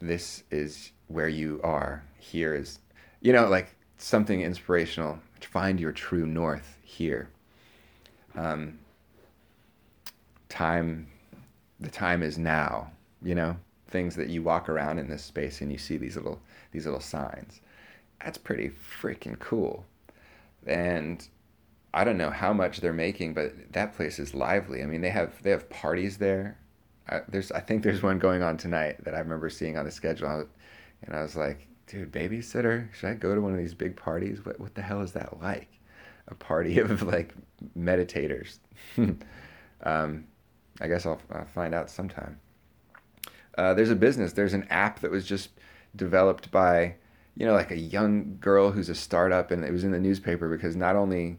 "This 0.00 0.42
is 0.50 0.90
where 1.06 1.28
you 1.28 1.60
are. 1.62 2.02
Here 2.18 2.54
is," 2.54 2.80
you 3.20 3.32
know, 3.32 3.48
like 3.48 3.76
something 3.96 4.40
inspirational. 4.40 5.20
Find 5.40 5.78
your 5.78 5.92
true 5.92 6.26
north 6.26 6.78
here. 6.82 7.30
Um, 8.34 8.80
time 10.48 11.06
the 11.78 11.90
time 11.90 12.22
is 12.22 12.36
now, 12.36 12.90
you 13.22 13.36
know, 13.36 13.56
things 13.86 14.16
that 14.16 14.28
you 14.28 14.42
walk 14.42 14.68
around 14.68 14.98
in 14.98 15.08
this 15.08 15.22
space 15.22 15.60
and 15.60 15.70
you 15.70 15.78
see 15.78 15.96
these 15.96 16.16
little 16.16 16.40
these 16.72 16.86
little 16.86 17.00
signs. 17.00 17.60
That's 18.22 18.36
pretty 18.36 18.70
freaking 19.00 19.38
cool. 19.38 19.86
And 20.66 21.26
I 21.92 22.04
don't 22.04 22.18
know 22.18 22.30
how 22.30 22.52
much 22.52 22.80
they're 22.80 22.92
making, 22.92 23.34
but 23.34 23.72
that 23.72 23.94
place 23.94 24.18
is 24.18 24.34
lively. 24.34 24.82
I 24.82 24.86
mean, 24.86 25.00
they 25.00 25.10
have 25.10 25.42
they 25.42 25.50
have 25.50 25.68
parties 25.70 26.18
there. 26.18 26.58
I, 27.08 27.20
there's 27.28 27.50
I 27.52 27.60
think 27.60 27.82
there's 27.82 28.02
one 28.02 28.18
going 28.18 28.42
on 28.42 28.56
tonight 28.56 29.04
that 29.04 29.14
I 29.14 29.18
remember 29.18 29.50
seeing 29.50 29.76
on 29.76 29.84
the 29.84 29.90
schedule, 29.90 30.46
and 31.02 31.16
I 31.16 31.22
was 31.22 31.34
like, 31.34 31.66
dude, 31.86 32.12
babysitter, 32.12 32.92
should 32.94 33.10
I 33.10 33.14
go 33.14 33.34
to 33.34 33.40
one 33.40 33.52
of 33.52 33.58
these 33.58 33.74
big 33.74 33.96
parties? 33.96 34.44
What 34.44 34.60
what 34.60 34.74
the 34.74 34.82
hell 34.82 35.02
is 35.02 35.12
that 35.12 35.40
like? 35.40 35.68
A 36.28 36.34
party 36.34 36.78
of 36.80 37.02
like 37.02 37.34
meditators. 37.76 38.58
um, 39.82 40.26
I 40.80 40.88
guess 40.88 41.06
I'll, 41.06 41.20
I'll 41.32 41.44
find 41.46 41.74
out 41.74 41.90
sometime. 41.90 42.38
Uh, 43.58 43.74
there's 43.74 43.90
a 43.90 43.96
business. 43.96 44.32
There's 44.32 44.54
an 44.54 44.66
app 44.70 45.00
that 45.00 45.10
was 45.10 45.26
just 45.26 45.50
developed 45.96 46.50
by, 46.52 46.94
you 47.36 47.44
know, 47.44 47.52
like 47.52 47.72
a 47.72 47.76
young 47.76 48.38
girl 48.40 48.70
who's 48.70 48.88
a 48.88 48.94
startup, 48.94 49.50
and 49.50 49.64
it 49.64 49.72
was 49.72 49.82
in 49.82 49.90
the 49.90 49.98
newspaper 49.98 50.48
because 50.48 50.76
not 50.76 50.94
only 50.94 51.38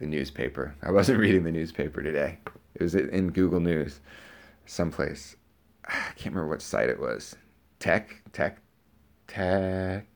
the 0.00 0.06
newspaper. 0.06 0.74
I 0.82 0.90
wasn't 0.90 1.20
reading 1.20 1.44
the 1.44 1.52
newspaper 1.52 2.02
today. 2.02 2.38
It 2.74 2.82
was 2.82 2.94
in 2.96 3.30
Google 3.30 3.60
News, 3.60 4.00
someplace. 4.66 5.36
I 5.88 6.12
can't 6.16 6.34
remember 6.34 6.48
what 6.48 6.62
site 6.62 6.88
it 6.88 6.98
was. 6.98 7.36
Tech, 7.78 8.22
tech, 8.32 8.58
tech, 9.28 10.06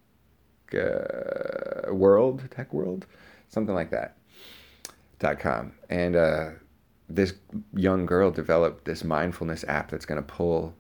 uh, 0.75 1.93
world, 1.95 2.43
tech 2.51 2.73
world, 2.73 3.07
something 3.49 3.75
like 3.75 3.91
that. 3.91 4.17
Dot 5.21 5.39
com, 5.39 5.73
and 5.89 6.17
uh, 6.17 6.51
this 7.09 7.35
young 7.75 8.05
girl 8.05 8.31
developed 8.31 8.85
this 8.85 9.05
mindfulness 9.05 9.65
app 9.69 9.91
that's 9.91 10.05
going 10.05 10.21
to 10.21 10.27
pull 10.27 10.75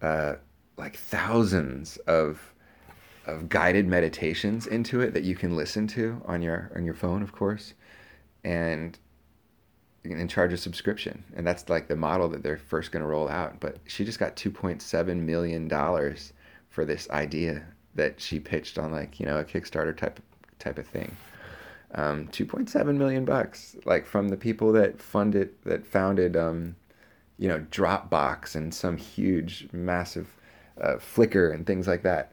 uh, 0.00 0.34
like 0.78 0.96
thousands 0.96 1.98
of 1.98 2.54
of 3.26 3.48
guided 3.50 3.86
meditations 3.86 4.66
into 4.66 5.02
it 5.02 5.12
that 5.12 5.22
you 5.22 5.36
can 5.36 5.54
listen 5.54 5.86
to 5.86 6.20
on 6.24 6.40
your 6.40 6.72
on 6.74 6.84
your 6.84 6.94
phone, 6.94 7.22
of 7.22 7.32
course, 7.32 7.74
and 8.48 8.98
and 10.04 10.30
charge 10.30 10.52
a 10.52 10.56
subscription. 10.56 11.22
And 11.36 11.46
that's 11.46 11.68
like 11.68 11.88
the 11.88 11.96
model 11.96 12.28
that 12.30 12.42
they're 12.42 12.56
first 12.56 12.92
going 12.92 13.02
to 13.02 13.08
roll 13.08 13.28
out. 13.28 13.60
But 13.60 13.76
she 13.86 14.04
just 14.04 14.18
got 14.18 14.36
2.7 14.36 15.20
million 15.20 15.68
dollars 15.68 16.32
for 16.70 16.84
this 16.84 17.10
idea 17.10 17.64
that 17.94 18.20
she 18.20 18.40
pitched 18.40 18.78
on 18.78 18.92
like 18.92 19.20
you 19.20 19.26
know 19.26 19.38
a 19.38 19.44
Kickstarter 19.44 19.96
type 19.96 20.20
type 20.58 20.78
of 20.78 20.86
thing 20.86 21.14
um, 21.94 22.28
2.7 22.28 22.96
million 22.96 23.24
bucks, 23.24 23.76
like 23.84 24.06
from 24.06 24.28
the 24.28 24.36
people 24.36 24.72
that 24.72 25.00
funded, 25.00 25.54
that 25.64 25.86
founded, 25.86 26.36
um, 26.36 26.76
you 27.38 27.48
know, 27.48 27.60
Dropbox 27.70 28.54
and 28.54 28.74
some 28.74 28.96
huge, 28.96 29.68
massive 29.72 30.28
uh, 30.80 30.96
Flickr 30.96 31.52
and 31.52 31.66
things 31.66 31.86
like 31.86 32.02
that. 32.02 32.32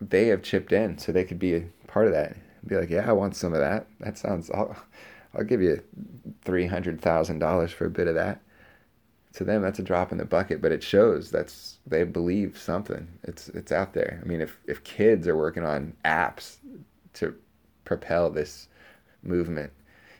They 0.00 0.28
have 0.28 0.42
chipped 0.42 0.72
in, 0.72 0.98
so 0.98 1.12
they 1.12 1.24
could 1.24 1.38
be 1.38 1.54
a 1.54 1.64
part 1.86 2.06
of 2.06 2.12
that. 2.12 2.36
Be 2.66 2.76
like, 2.76 2.90
yeah, 2.90 3.08
I 3.08 3.12
want 3.12 3.36
some 3.36 3.52
of 3.52 3.60
that. 3.60 3.86
That 4.00 4.18
sounds. 4.18 4.50
I'll, 4.50 4.76
I'll 5.34 5.44
give 5.44 5.62
you 5.62 5.82
three 6.42 6.66
hundred 6.66 7.00
thousand 7.00 7.38
dollars 7.38 7.72
for 7.72 7.86
a 7.86 7.90
bit 7.90 8.08
of 8.08 8.14
that. 8.14 8.40
To 9.34 9.44
them, 9.44 9.62
that's 9.62 9.78
a 9.78 9.82
drop 9.82 10.10
in 10.10 10.18
the 10.18 10.24
bucket, 10.24 10.60
but 10.60 10.72
it 10.72 10.82
shows 10.82 11.30
that's 11.30 11.78
they 11.86 12.02
believe 12.04 12.58
something. 12.58 13.08
It's 13.24 13.48
it's 13.50 13.72
out 13.72 13.92
there. 13.92 14.20
I 14.22 14.26
mean, 14.26 14.40
if 14.40 14.58
if 14.66 14.82
kids 14.84 15.28
are 15.28 15.36
working 15.36 15.64
on 15.64 15.94
apps 16.04 16.56
to 17.14 17.34
propel 17.84 18.30
this 18.30 18.68
movement. 19.22 19.72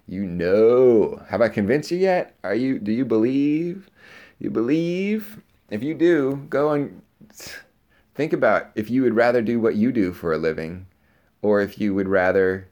You 0.07 0.25
know. 0.25 1.23
Have 1.29 1.43
I 1.43 1.49
convinced 1.49 1.91
you 1.91 1.99
yet? 1.99 2.35
Are 2.43 2.55
you 2.55 2.79
do 2.79 2.93
you 2.93 3.05
believe? 3.05 3.91
You 4.39 4.51
believe? 4.51 5.41
If 5.71 5.83
you 5.83 5.95
do, 5.95 6.47
go 6.49 6.73
and 6.73 7.03
think 8.15 8.33
about 8.33 8.71
if 8.75 8.89
you 8.91 9.03
would 9.03 9.15
rather 9.15 9.43
do 9.43 9.61
what 9.61 9.77
you 9.77 9.93
do 9.93 10.13
for 10.13 10.33
a 10.33 10.39
living 10.39 10.87
or 11.43 11.61
if 11.61 11.79
you 11.81 11.95
would 11.95 12.09
rather 12.09 12.69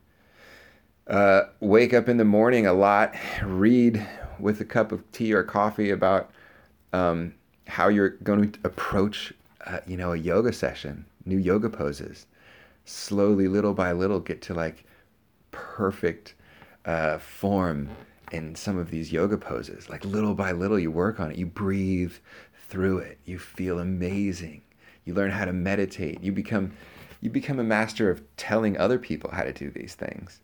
uh, 1.07 1.43
wake 1.61 1.95
up 1.95 2.09
in 2.09 2.17
the 2.17 2.25
morning 2.25 2.67
a 2.67 2.73
lot, 2.73 3.15
read 3.43 4.07
with 4.39 4.61
a 4.61 4.65
cup 4.65 4.93
of 4.93 5.11
tea 5.13 5.33
or 5.33 5.43
coffee 5.43 5.91
about 5.91 6.31
um, 6.93 7.35
how 7.67 7.89
you're 7.89 8.11
going 8.11 8.51
to 8.51 8.59
approach, 8.65 9.33
uh, 9.67 9.79
you 9.87 9.97
know, 9.97 10.13
a 10.13 10.17
yoga 10.17 10.53
session, 10.53 11.05
new 11.25 11.39
yoga 11.39 11.71
poses. 11.71 12.27
Slowly, 12.85 13.49
little 13.49 13.75
by 13.75 13.93
little, 13.93 14.21
get 14.21 14.43
to 14.43 14.55
like 14.55 14.85
perfect 15.51 16.35
uh, 16.85 17.19
form 17.19 17.89
in 18.33 18.55
some 18.55 18.79
of 18.79 18.91
these 18.91 19.13
yoga 19.13 19.37
poses. 19.37 19.89
Like 19.89 20.05
little 20.05 20.35
by 20.35 20.53
little, 20.53 20.79
you 20.79 20.91
work 20.91 21.21
on 21.21 21.31
it. 21.31 21.37
You 21.37 21.47
breathe 21.47 22.15
through 22.69 22.99
it. 22.99 23.19
You 23.25 23.39
feel 23.39 23.79
amazing. 23.79 24.63
You 25.05 25.15
learn 25.15 25.31
how 25.31 25.45
to 25.45 25.53
meditate. 25.53 26.23
You 26.23 26.33
become 26.33 26.73
you 27.21 27.31
become 27.31 27.59
a 27.59 27.65
master 27.65 28.11
of 28.11 28.23
telling 28.37 28.77
other 28.77 28.99
people 28.99 29.31
how 29.33 29.43
to 29.43 29.53
do 29.53 29.71
these 29.71 29.95
things. 29.95 30.41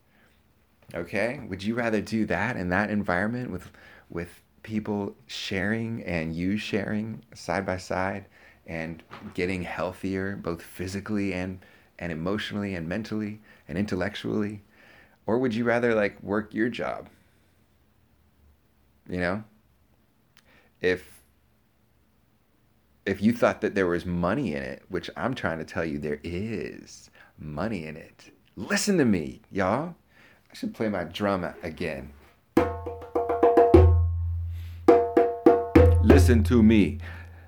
Okay? 0.95 1.41
Would 1.49 1.63
you 1.63 1.75
rather 1.75 2.01
do 2.01 2.27
that 2.27 2.57
in 2.57 2.69
that 2.71 2.91
environment 2.91 3.51
with 3.51 3.71
with 4.11 4.41
people 4.63 5.17
sharing 5.27 6.03
and 6.05 6.37
you 6.37 6.57
sharing 6.57 7.23
side 7.35 7.67
by 7.67 7.77
side 7.77 8.27
and 8.67 9.03
getting 9.35 9.63
healthier 9.63 10.37
both 10.37 10.63
physically 10.63 11.33
and 11.33 11.59
and 11.99 12.13
emotionally 12.13 12.75
and 12.75 12.89
mentally 12.89 13.41
and 13.69 13.79
intellectually? 13.79 14.63
Or 15.27 15.39
would 15.39 15.55
you 15.55 15.65
rather 15.65 15.95
like 15.95 16.23
work 16.23 16.53
your 16.53 16.69
job? 16.69 17.09
You 19.09 19.19
know? 19.19 19.45
If 20.81 21.22
if 23.05 23.21
you 23.21 23.33
thought 23.33 23.61
that 23.61 23.75
there 23.75 23.87
was 23.87 24.07
money 24.07 24.55
in 24.55 24.63
it, 24.63 24.83
which 24.89 25.11
I'm 25.17 25.35
trying 25.35 25.59
to 25.59 25.65
tell 25.65 25.85
you 25.85 25.99
there 25.99 26.21
is 26.23 27.11
money 27.39 27.87
in 27.87 27.97
it. 27.97 28.31
Listen 28.57 28.99
to 28.99 29.05
me, 29.05 29.41
y'all. 29.51 29.95
I 30.51 30.55
should 30.55 30.75
play 30.75 30.89
my 30.89 31.05
drum 31.05 31.47
again. 31.63 32.13
Listen 36.03 36.45
to 36.45 36.63
me. 36.63 36.99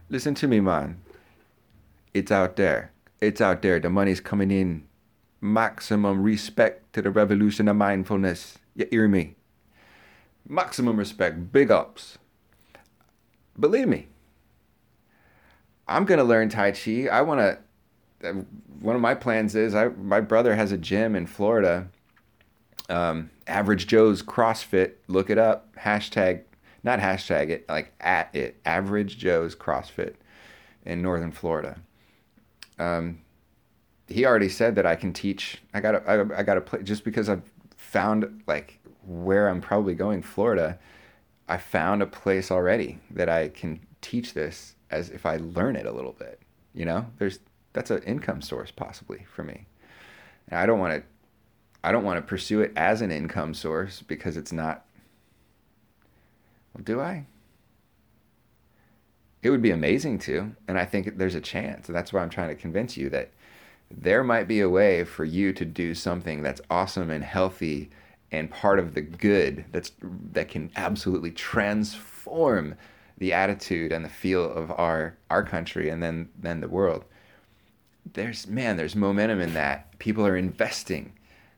Listen 0.09 0.35
to 0.37 0.49
me, 0.49 0.61
man. 0.61 1.01
It's 2.15 2.33
out 2.33 2.57
there. 2.57 2.93
It's 3.21 3.41
out 3.41 3.63
there. 3.63 3.79
The 3.79 3.91
money's 3.91 4.21
coming 4.21 4.51
in 4.51 4.87
maximum 5.41 6.23
respect 6.23 6.93
to 6.95 7.03
the 7.03 7.11
revolution 7.11 7.69
of 7.69 7.77
mindfulness. 7.77 8.59
You 8.75 8.87
hear 8.91 9.07
me? 9.07 9.37
Maximum 10.49 10.97
respect, 10.97 11.53
big 11.53 11.71
ups. 11.71 12.19
Believe 13.59 13.89
me, 13.89 14.09
I'm 15.87 16.05
gonna 16.05 16.25
learn 16.25 16.49
Tai 16.49 16.73
Chi. 16.73 17.07
I 17.09 17.23
wanna. 17.23 17.59
One 18.81 18.97
of 18.97 19.03
my 19.03 19.15
plans 19.15 19.55
is 19.55 19.75
I 19.75 19.89
my 19.89 20.21
brother 20.21 20.55
has 20.55 20.73
a 20.73 20.79
gym 20.79 21.15
in 21.15 21.27
Florida. 21.27 21.89
Um, 22.89 23.31
Average 23.47 23.87
Joe's 23.87 24.23
CrossFit. 24.23 24.93
Look 25.09 25.31
it 25.31 25.39
up. 25.39 25.75
Hashtag 25.77 26.43
not 26.83 27.01
hashtag 27.01 27.49
it 27.49 27.69
like 27.69 27.93
at 28.01 28.35
it. 28.35 28.61
Average 28.65 29.19
Joe's 29.19 29.55
CrossFit 29.55 30.15
in 30.85 31.03
Northern 31.03 31.33
Florida. 31.33 31.81
Um, 32.79 33.21
he 34.07 34.27
already 34.27 34.51
said 34.51 34.75
that 34.75 34.87
I 34.87 34.97
can 34.97 35.13
teach. 35.13 35.63
I 35.73 35.81
got 35.81 36.07
I, 36.09 36.21
I 36.21 36.43
got 36.43 36.55
to 36.55 36.61
play 36.61 36.83
just 36.83 37.05
because 37.05 37.29
I've 37.29 37.43
found 37.77 38.43
like 38.47 38.79
where 39.07 39.49
I'm 39.49 39.61
probably 39.61 39.95
going, 39.95 40.23
Florida. 40.23 40.79
I 41.49 41.59
found 41.59 42.03
a 42.03 42.07
place 42.07 42.51
already 42.51 42.99
that 43.11 43.29
I 43.29 43.49
can 43.49 43.81
teach 44.01 44.33
this 44.35 44.74
as 44.91 45.11
if 45.11 45.27
I 45.27 45.37
learn 45.37 45.77
it 45.77 45.87
a 45.87 45.93
little 45.93 46.13
bit. 46.13 46.41
You 46.75 46.85
know, 46.85 47.07
there's 47.19 47.41
that's 47.73 47.91
an 47.91 48.03
income 48.03 48.43
source 48.43 48.71
possibly 48.71 49.27
for 49.35 49.43
me. 49.43 49.67
And 50.49 50.59
I 50.59 50.67
don't 50.67 50.79
want 50.79 50.95
to 50.95 51.03
I 51.83 51.93
don't 51.93 52.05
want 52.05 52.19
to 52.19 52.23
pursue 52.23 52.61
it 52.61 52.73
as 52.77 53.01
an 53.01 53.11
income 53.11 53.55
source 53.55 54.03
because 54.03 54.37
it's 54.37 54.53
not 54.53 54.85
well, 56.75 56.83
do 56.85 57.01
I? 57.01 57.27
It 59.43 59.51
would 59.51 59.63
be 59.63 59.71
amazing 59.71 60.19
to, 60.21 60.57
and 60.67 60.79
I 60.79 60.87
think 60.87 61.19
there's 61.19 61.35
a 61.35 61.41
chance. 61.41 61.87
And 61.89 61.95
that's 61.95 62.13
why 62.13 62.23
I'm 62.23 62.31
trying 62.31 62.49
to 62.49 62.55
convince 62.55 62.97
you 62.97 63.11
that 63.11 63.31
there 63.91 64.25
might 64.25 64.49
be 64.49 64.61
a 64.61 64.69
way 64.69 65.05
for 65.05 65.25
you 65.25 65.53
to 65.53 65.65
do 65.65 65.95
something 65.95 66.43
that's 66.43 66.63
awesome 66.71 67.11
and 67.11 67.23
healthy 67.23 67.91
and 68.33 68.51
part 68.51 68.79
of 68.79 68.95
the 68.95 69.01
good 69.03 69.65
that's 69.71 69.93
that 70.33 70.49
can 70.49 70.71
absolutely 70.77 71.31
transform 71.31 72.75
the 73.19 73.33
attitude 73.33 73.93
and 73.93 74.05
the 74.05 74.09
feel 74.09 74.51
of 74.51 74.71
our 74.73 75.17
our 75.31 75.43
country 75.43 75.89
and 75.89 76.03
then 76.03 76.29
then 76.39 76.61
the 76.61 76.69
world. 76.69 77.05
There's 78.13 78.47
man 78.47 78.77
there's 78.77 78.97
momentum 78.97 79.41
in 79.41 79.55
that. 79.55 79.99
People 79.99 80.27
are 80.27 80.37
investing. 80.37 81.13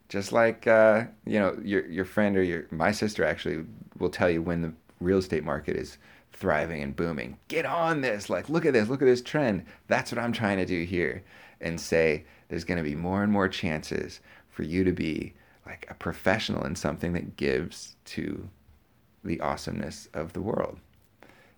Just 0.08 0.32
like 0.32 0.66
uh, 0.66 1.04
you 1.24 1.38
know 1.38 1.58
your 1.62 1.86
your 1.86 2.04
friend 2.04 2.36
or 2.36 2.42
your 2.42 2.66
my 2.70 2.92
sister 2.92 3.24
actually 3.24 3.64
will 3.98 4.10
tell 4.10 4.30
you 4.30 4.42
when 4.42 4.62
the 4.62 4.72
real 5.00 5.18
estate 5.18 5.44
market 5.44 5.76
is 5.76 5.98
thriving 6.32 6.82
and 6.82 6.94
booming. 6.94 7.38
Get 7.48 7.66
on 7.66 8.02
this. 8.02 8.30
Like 8.30 8.48
look 8.48 8.66
at 8.66 8.74
this. 8.74 8.88
Look 8.88 9.02
at 9.02 9.06
this 9.06 9.22
trend. 9.22 9.64
That's 9.88 10.12
what 10.12 10.22
i'm 10.22 10.32
trying 10.32 10.58
to 10.58 10.66
do 10.66 10.84
here. 10.84 11.24
And 11.60 11.80
say 11.80 12.24
there's 12.48 12.64
going 12.64 12.78
to 12.78 12.84
be 12.88 12.94
more 12.94 13.22
and 13.22 13.32
more 13.32 13.48
chances 13.48 14.20
for 14.50 14.62
you 14.62 14.84
to 14.84 14.92
be 14.92 15.34
like 15.64 15.86
a 15.90 15.94
professional 15.94 16.64
in 16.64 16.76
something 16.76 17.12
that 17.14 17.36
gives 17.36 17.96
to 18.04 18.48
the 19.24 19.40
awesomeness 19.40 20.08
of 20.14 20.32
the 20.32 20.40
world. 20.40 20.78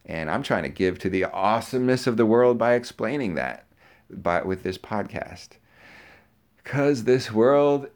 And 0.05 0.31
I'm 0.31 0.43
trying 0.43 0.63
to 0.63 0.69
give 0.69 0.99
to 1.01 1.11
the 1.11 1.25
awesomeness 1.25 2.07
of 2.07 2.17
the 2.17 2.27
world 2.27 2.59
by 2.59 2.75
explaining 2.75 3.35
that 3.35 3.67
by 4.11 4.43
with 4.43 4.63
this 4.63 4.79
podcast. 4.79 5.51
Cuz 6.65 7.05
this 7.05 7.33
world 7.33 7.89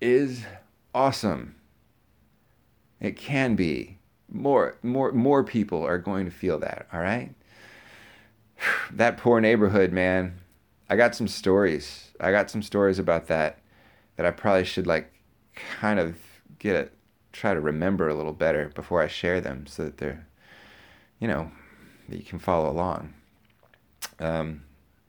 is 0.00 0.44
awesome. 0.94 1.56
It 3.00 3.16
can 3.16 3.54
be. 3.54 3.98
More 4.28 4.76
more 4.82 5.12
more 5.12 5.44
people 5.44 5.82
are 5.84 5.98
going 5.98 6.24
to 6.24 6.30
feel 6.30 6.58
that, 6.58 6.86
all 6.92 7.00
right? 7.00 7.34
That 8.90 9.16
poor 9.16 9.40
neighborhood, 9.40 9.92
man. 9.92 10.40
I 10.88 10.96
got 10.96 11.14
some 11.14 11.28
stories. 11.28 12.12
I 12.20 12.30
got 12.30 12.50
some 12.50 12.62
stories 12.62 12.98
about 12.98 13.26
that 13.28 13.58
that 14.16 14.26
I 14.26 14.30
probably 14.30 14.64
should 14.64 14.86
like 14.86 15.12
kind 15.54 15.98
of 15.98 16.16
get 16.58 16.76
it, 16.76 16.92
try 17.32 17.54
to 17.54 17.60
remember 17.60 18.08
a 18.08 18.14
little 18.14 18.32
better 18.32 18.70
before 18.74 19.02
I 19.02 19.08
share 19.08 19.40
them 19.40 19.66
so 19.66 19.84
that 19.84 19.98
they're, 19.98 20.26
you 21.18 21.28
know, 21.28 21.50
that 22.08 22.18
you 22.18 22.24
can 22.24 22.38
follow 22.38 22.70
along. 22.70 23.14
Um, 24.18 24.62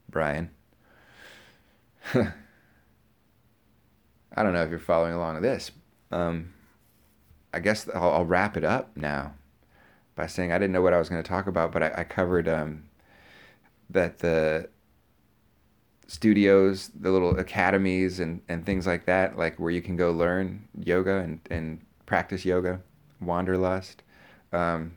Brian. 0.09 0.49
I 2.13 2.33
don't 4.43 4.53
know 4.53 4.63
if 4.63 4.69
you're 4.69 4.79
following 4.79 5.13
along 5.13 5.35
with 5.35 5.43
this. 5.43 5.71
Um, 6.11 6.53
I 7.53 7.59
guess 7.59 7.87
I'll, 7.93 8.11
I'll, 8.11 8.25
wrap 8.25 8.57
it 8.57 8.63
up 8.63 8.95
now 8.95 9.33
by 10.15 10.27
saying 10.27 10.51
I 10.51 10.57
didn't 10.57 10.73
know 10.73 10.81
what 10.81 10.93
I 10.93 10.99
was 10.99 11.09
going 11.09 11.23
to 11.23 11.27
talk 11.27 11.47
about, 11.47 11.71
but 11.71 11.81
I, 11.81 11.91
I 11.97 12.03
covered 12.03 12.47
um, 12.47 12.83
that 13.89 14.19
the 14.19 14.69
studios, 16.07 16.91
the 16.99 17.11
little 17.11 17.37
academies 17.37 18.19
and, 18.19 18.41
and 18.47 18.65
things 18.65 18.85
like 18.85 19.05
that, 19.05 19.37
like 19.37 19.59
where 19.59 19.71
you 19.71 19.81
can 19.81 19.95
go 19.95 20.11
learn 20.11 20.67
yoga 20.77 21.17
and, 21.17 21.39
and 21.49 21.81
practice 22.05 22.45
yoga, 22.45 22.81
Wanderlust. 23.21 24.03
Um, 24.53 24.93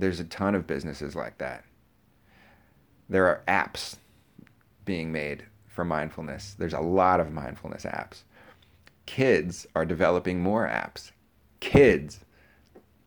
there's 0.00 0.20
a 0.20 0.24
ton 0.24 0.54
of 0.54 0.66
businesses 0.66 1.14
like 1.14 1.38
that. 1.38 1.64
There 3.08 3.26
are 3.26 3.42
apps 3.48 3.96
being 4.84 5.12
made 5.12 5.44
for 5.66 5.84
mindfulness. 5.84 6.54
There's 6.58 6.74
a 6.74 6.80
lot 6.80 7.20
of 7.20 7.32
mindfulness 7.32 7.84
apps. 7.84 8.22
Kids 9.06 9.66
are 9.74 9.84
developing 9.84 10.40
more 10.40 10.66
apps. 10.66 11.12
Kids, 11.60 12.20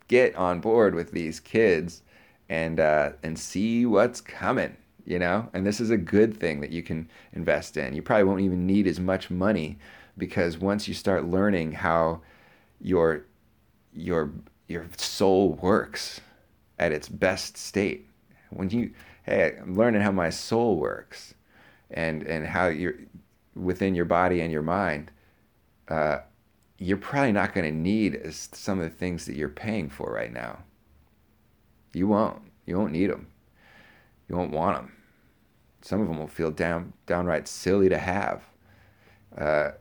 get 0.08 0.36
on 0.36 0.60
board 0.60 0.96
with 0.96 1.12
these 1.12 1.40
kids 1.40 2.04
and 2.50 2.80
uh, 2.80 3.12
and 3.24 3.40
see 3.40 3.86
what's 3.86 4.20
coming 4.20 4.76
you 5.06 5.18
know 5.18 5.50
and 5.54 5.66
this 5.66 5.80
is 5.80 5.90
a 5.90 5.98
good 5.98 6.38
thing 6.38 6.62
that 6.62 6.70
you 6.70 6.84
can 6.84 7.10
invest 7.34 7.78
in 7.78 7.96
you 7.96 8.02
probably 8.02 8.24
won't 8.24 8.42
even 8.42 8.68
need 8.68 8.86
as 8.86 9.00
much 9.00 9.30
money 9.30 9.78
because 10.18 10.58
once 10.58 10.88
you 10.88 10.94
start 10.94 11.26
learning 11.26 11.72
how 11.72 12.22
your 12.80 13.26
your 13.94 14.32
your 14.68 14.86
soul 14.98 15.54
works 15.54 16.22
at 16.82 16.92
its 16.92 17.08
best 17.08 17.58
state. 17.58 18.08
When 18.50 18.70
you 18.70 18.92
hey 19.24 19.56
i'm 19.62 19.76
learning 19.78 20.02
how 20.02 20.12
my 20.12 20.30
soul 20.30 20.78
works 20.78 21.36
and 21.92 22.24
and 22.24 22.46
how 22.46 22.68
you're 22.68 22.96
within 23.56 23.96
your 23.96 24.06
body 24.06 24.42
and 24.42 24.52
your 24.52 24.64
mind 24.64 25.12
uh, 25.88 26.18
you're 26.78 26.98
probably 26.98 27.32
not 27.32 27.54
going 27.54 27.66
to 27.66 27.78
need 27.78 28.20
some 28.34 28.80
of 28.80 28.84
the 28.84 28.98
things 28.98 29.26
that 29.26 29.36
you're 29.36 29.50
paying 29.50 29.90
for 29.90 30.12
right 30.12 30.32
now. 30.32 30.60
You 31.94 32.08
won't. 32.08 32.42
You 32.66 32.78
won't 32.78 32.94
need 32.94 33.12
them 33.12 33.28
you 34.32 34.38
won't 34.38 34.52
want 34.52 34.78
them. 34.78 34.94
Some 35.82 36.00
of 36.00 36.08
them 36.08 36.18
will 36.18 36.28
feel 36.28 36.52
down, 36.52 36.94
downright 37.06 37.50
silly 37.50 37.90
to 37.90 37.98
have. 37.98 38.44
Uh, 39.38 39.72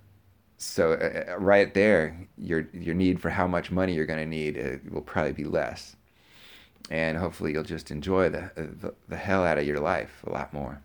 so 0.57 0.93
uh, 0.93 1.33
uh 1.33 1.39
right 1.39 1.73
there, 1.73 2.29
your 2.37 2.69
your 2.73 2.97
need 2.97 3.21
for 3.21 3.31
how 3.31 3.47
much 3.47 3.71
money 3.71 3.95
you're 3.95 4.07
going 4.07 4.19
to 4.19 4.27
need 4.27 4.59
uh, 4.59 4.91
will 4.93 5.03
probably 5.03 5.33
be 5.33 5.45
less, 5.45 5.95
and 6.89 7.19
hopefully 7.19 7.53
you'll 7.53 7.63
just 7.63 7.91
enjoy 7.91 8.29
the, 8.29 8.45
uh, 8.45 8.67
the 8.81 8.95
the 9.09 9.17
hell 9.17 9.45
out 9.45 9.59
of 9.59 9.67
your 9.67 9.81
life 9.81 10.23
a 10.27 10.31
lot 10.31 10.53
more. 10.53 10.81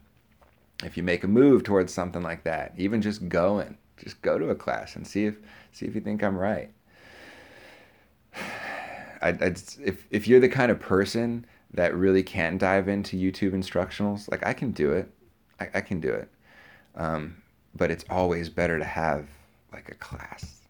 If 0.84 0.98
you 0.98 1.04
make 1.04 1.24
a 1.24 1.28
move 1.28 1.64
towards 1.64 1.94
something 1.94 2.22
like 2.22 2.44
that, 2.44 2.74
even 2.78 3.02
just 3.02 3.30
going, 3.30 3.78
just 3.98 4.22
go 4.22 4.38
to 4.38 4.50
a 4.50 4.56
class 4.56 4.96
and 4.96 5.08
see 5.08 5.26
if 5.26 5.36
see 5.72 5.86
if 5.86 5.96
you 5.96 6.02
think 6.02 6.24
I'm 6.24 6.38
right. 6.38 6.72
I, 9.22 9.30
if 9.30 10.06
if 10.12 10.28
you're 10.28 10.40
the 10.40 10.50
kind 10.50 10.72
of 10.72 10.80
person 10.80 11.46
that 11.74 11.96
really 11.96 12.24
can 12.24 12.58
dive 12.58 12.88
into 12.88 13.18
YouTube 13.18 13.54
instructionals, 13.54 14.30
like 14.32 14.46
I 14.46 14.54
can 14.54 14.72
do 14.72 14.92
it. 14.92 15.10
I, 15.60 15.70
I 15.76 15.82
can 15.82 16.00
do 16.00 16.12
it. 16.12 16.30
Um, 16.96 17.38
but 17.76 17.92
it's 17.92 18.06
always 18.10 18.50
better 18.50 18.80
to 18.80 18.86
have 18.86 19.28
like 19.74 19.90
a 19.90 19.96
class. 19.96 20.62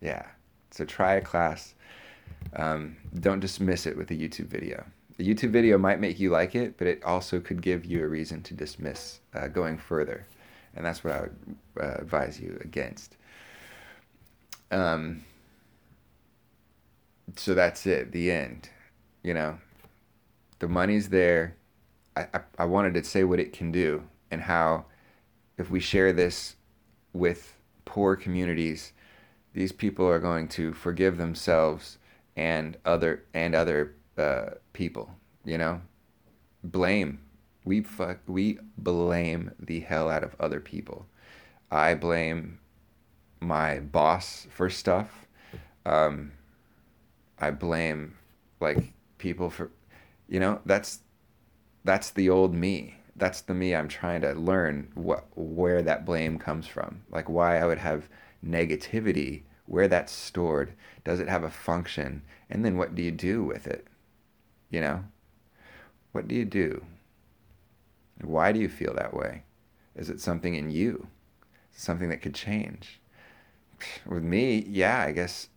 Yeah. 0.00 0.26
So 0.70 0.84
try 0.84 1.14
a 1.14 1.20
class. 1.20 1.74
Um, 2.56 2.96
don't 3.20 3.40
dismiss 3.40 3.86
it 3.86 3.96
with 3.96 4.10
a 4.10 4.14
YouTube 4.14 4.46
video. 4.46 4.84
The 5.16 5.28
YouTube 5.28 5.50
video 5.50 5.78
might 5.78 6.00
make 6.00 6.18
you 6.18 6.30
like 6.30 6.54
it, 6.54 6.76
but 6.78 6.86
it 6.86 7.02
also 7.04 7.40
could 7.40 7.62
give 7.62 7.84
you 7.84 8.02
a 8.04 8.08
reason 8.08 8.42
to 8.42 8.54
dismiss 8.54 9.20
uh, 9.34 9.48
going 9.48 9.78
further. 9.78 10.26
And 10.74 10.84
that's 10.84 11.04
what 11.04 11.12
I 11.12 11.20
would 11.20 11.56
uh, 11.80 11.94
advise 11.98 12.40
you 12.40 12.58
against. 12.62 13.16
Um, 14.70 15.24
so 17.36 17.54
that's 17.54 17.86
it, 17.86 18.12
the 18.12 18.30
end 18.30 18.70
you 19.22 19.34
know, 19.34 19.58
the 20.58 20.68
money's 20.68 21.08
there. 21.08 21.56
I, 22.16 22.26
I, 22.34 22.40
I 22.58 22.64
wanted 22.64 22.94
to 22.94 23.04
say 23.04 23.24
what 23.24 23.40
it 23.40 23.52
can 23.52 23.72
do 23.72 24.04
and 24.30 24.42
how 24.42 24.86
if 25.58 25.70
we 25.70 25.80
share 25.80 26.12
this 26.12 26.56
with 27.12 27.56
poor 27.84 28.16
communities, 28.16 28.92
these 29.54 29.72
people 29.72 30.06
are 30.06 30.18
going 30.18 30.48
to 30.48 30.72
forgive 30.72 31.16
themselves 31.18 31.98
and 32.36 32.76
other 32.84 33.24
and 33.34 33.54
other 33.54 33.94
uh, 34.18 34.50
people. 34.72 35.10
You 35.44 35.58
know, 35.58 35.80
blame. 36.64 37.20
We 37.64 37.82
fuck. 37.82 38.18
We 38.26 38.58
blame 38.76 39.52
the 39.58 39.80
hell 39.80 40.10
out 40.10 40.24
of 40.24 40.36
other 40.40 40.60
people. 40.60 41.06
I 41.70 41.94
blame 41.94 42.58
my 43.40 43.80
boss 43.80 44.46
for 44.50 44.68
stuff. 44.68 45.26
Um, 45.86 46.32
I 47.38 47.50
blame 47.50 48.16
like 48.60 48.92
people 49.18 49.50
for 49.50 49.70
you 50.28 50.40
know 50.40 50.60
that's 50.64 51.00
that's 51.84 52.10
the 52.10 52.30
old 52.30 52.54
me 52.54 52.94
that's 53.16 53.42
the 53.42 53.52
me 53.52 53.74
i'm 53.74 53.88
trying 53.88 54.20
to 54.22 54.32
learn 54.32 54.90
what 54.94 55.26
where 55.36 55.82
that 55.82 56.06
blame 56.06 56.38
comes 56.38 56.66
from 56.66 57.02
like 57.10 57.28
why 57.28 57.58
i 57.58 57.66
would 57.66 57.78
have 57.78 58.08
negativity 58.44 59.42
where 59.72 59.88
that's 59.88 60.12
stored. 60.12 60.74
Does 61.02 61.18
it 61.18 61.30
have 61.30 61.44
a 61.44 61.50
function? 61.50 62.20
And 62.50 62.62
then 62.62 62.76
what 62.76 62.94
do 62.94 63.00
you 63.02 63.10
do 63.10 63.42
with 63.42 63.66
it? 63.66 63.86
You 64.68 64.82
know? 64.82 65.04
What 66.12 66.28
do 66.28 66.34
you 66.34 66.44
do? 66.44 66.84
Why 68.20 68.52
do 68.52 68.60
you 68.60 68.68
feel 68.68 68.92
that 68.92 69.14
way? 69.14 69.44
Is 69.96 70.10
it 70.10 70.20
something 70.20 70.54
in 70.54 70.70
you? 70.70 71.06
Something 71.74 72.10
that 72.10 72.20
could 72.20 72.34
change? 72.34 73.00
With 74.04 74.22
me, 74.22 74.62
yeah, 74.68 75.00
I 75.00 75.12
guess 75.12 75.48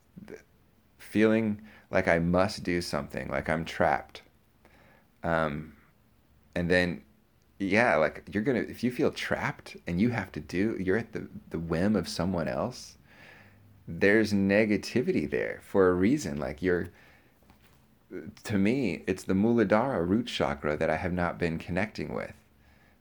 feeling 0.97 1.61
like 1.91 2.07
I 2.07 2.19
must 2.19 2.63
do 2.63 2.79
something, 2.79 3.27
like 3.27 3.49
I'm 3.49 3.65
trapped. 3.65 4.21
Um, 5.23 5.73
and 6.55 6.71
then, 6.71 7.01
yeah, 7.59 7.97
like 7.97 8.23
you're 8.31 8.43
gonna, 8.43 8.59
if 8.59 8.81
you 8.81 8.91
feel 8.91 9.11
trapped 9.11 9.75
and 9.87 9.99
you 9.99 10.11
have 10.11 10.31
to 10.31 10.39
do, 10.39 10.77
you're 10.79 10.99
at 10.99 11.11
the, 11.11 11.27
the 11.49 11.59
whim 11.59 11.97
of 11.97 12.07
someone 12.07 12.47
else, 12.47 12.95
there's 13.87 14.33
negativity 14.33 15.29
there 15.29 15.59
for 15.63 15.89
a 15.89 15.93
reason. 15.93 16.37
Like 16.37 16.61
you're, 16.61 16.89
to 18.43 18.57
me, 18.57 19.03
it's 19.07 19.23
the 19.23 19.33
Muladhara 19.33 20.07
root 20.07 20.27
chakra 20.27 20.75
that 20.77 20.89
I 20.89 20.97
have 20.97 21.13
not 21.13 21.37
been 21.37 21.57
connecting 21.59 22.13
with 22.13 22.33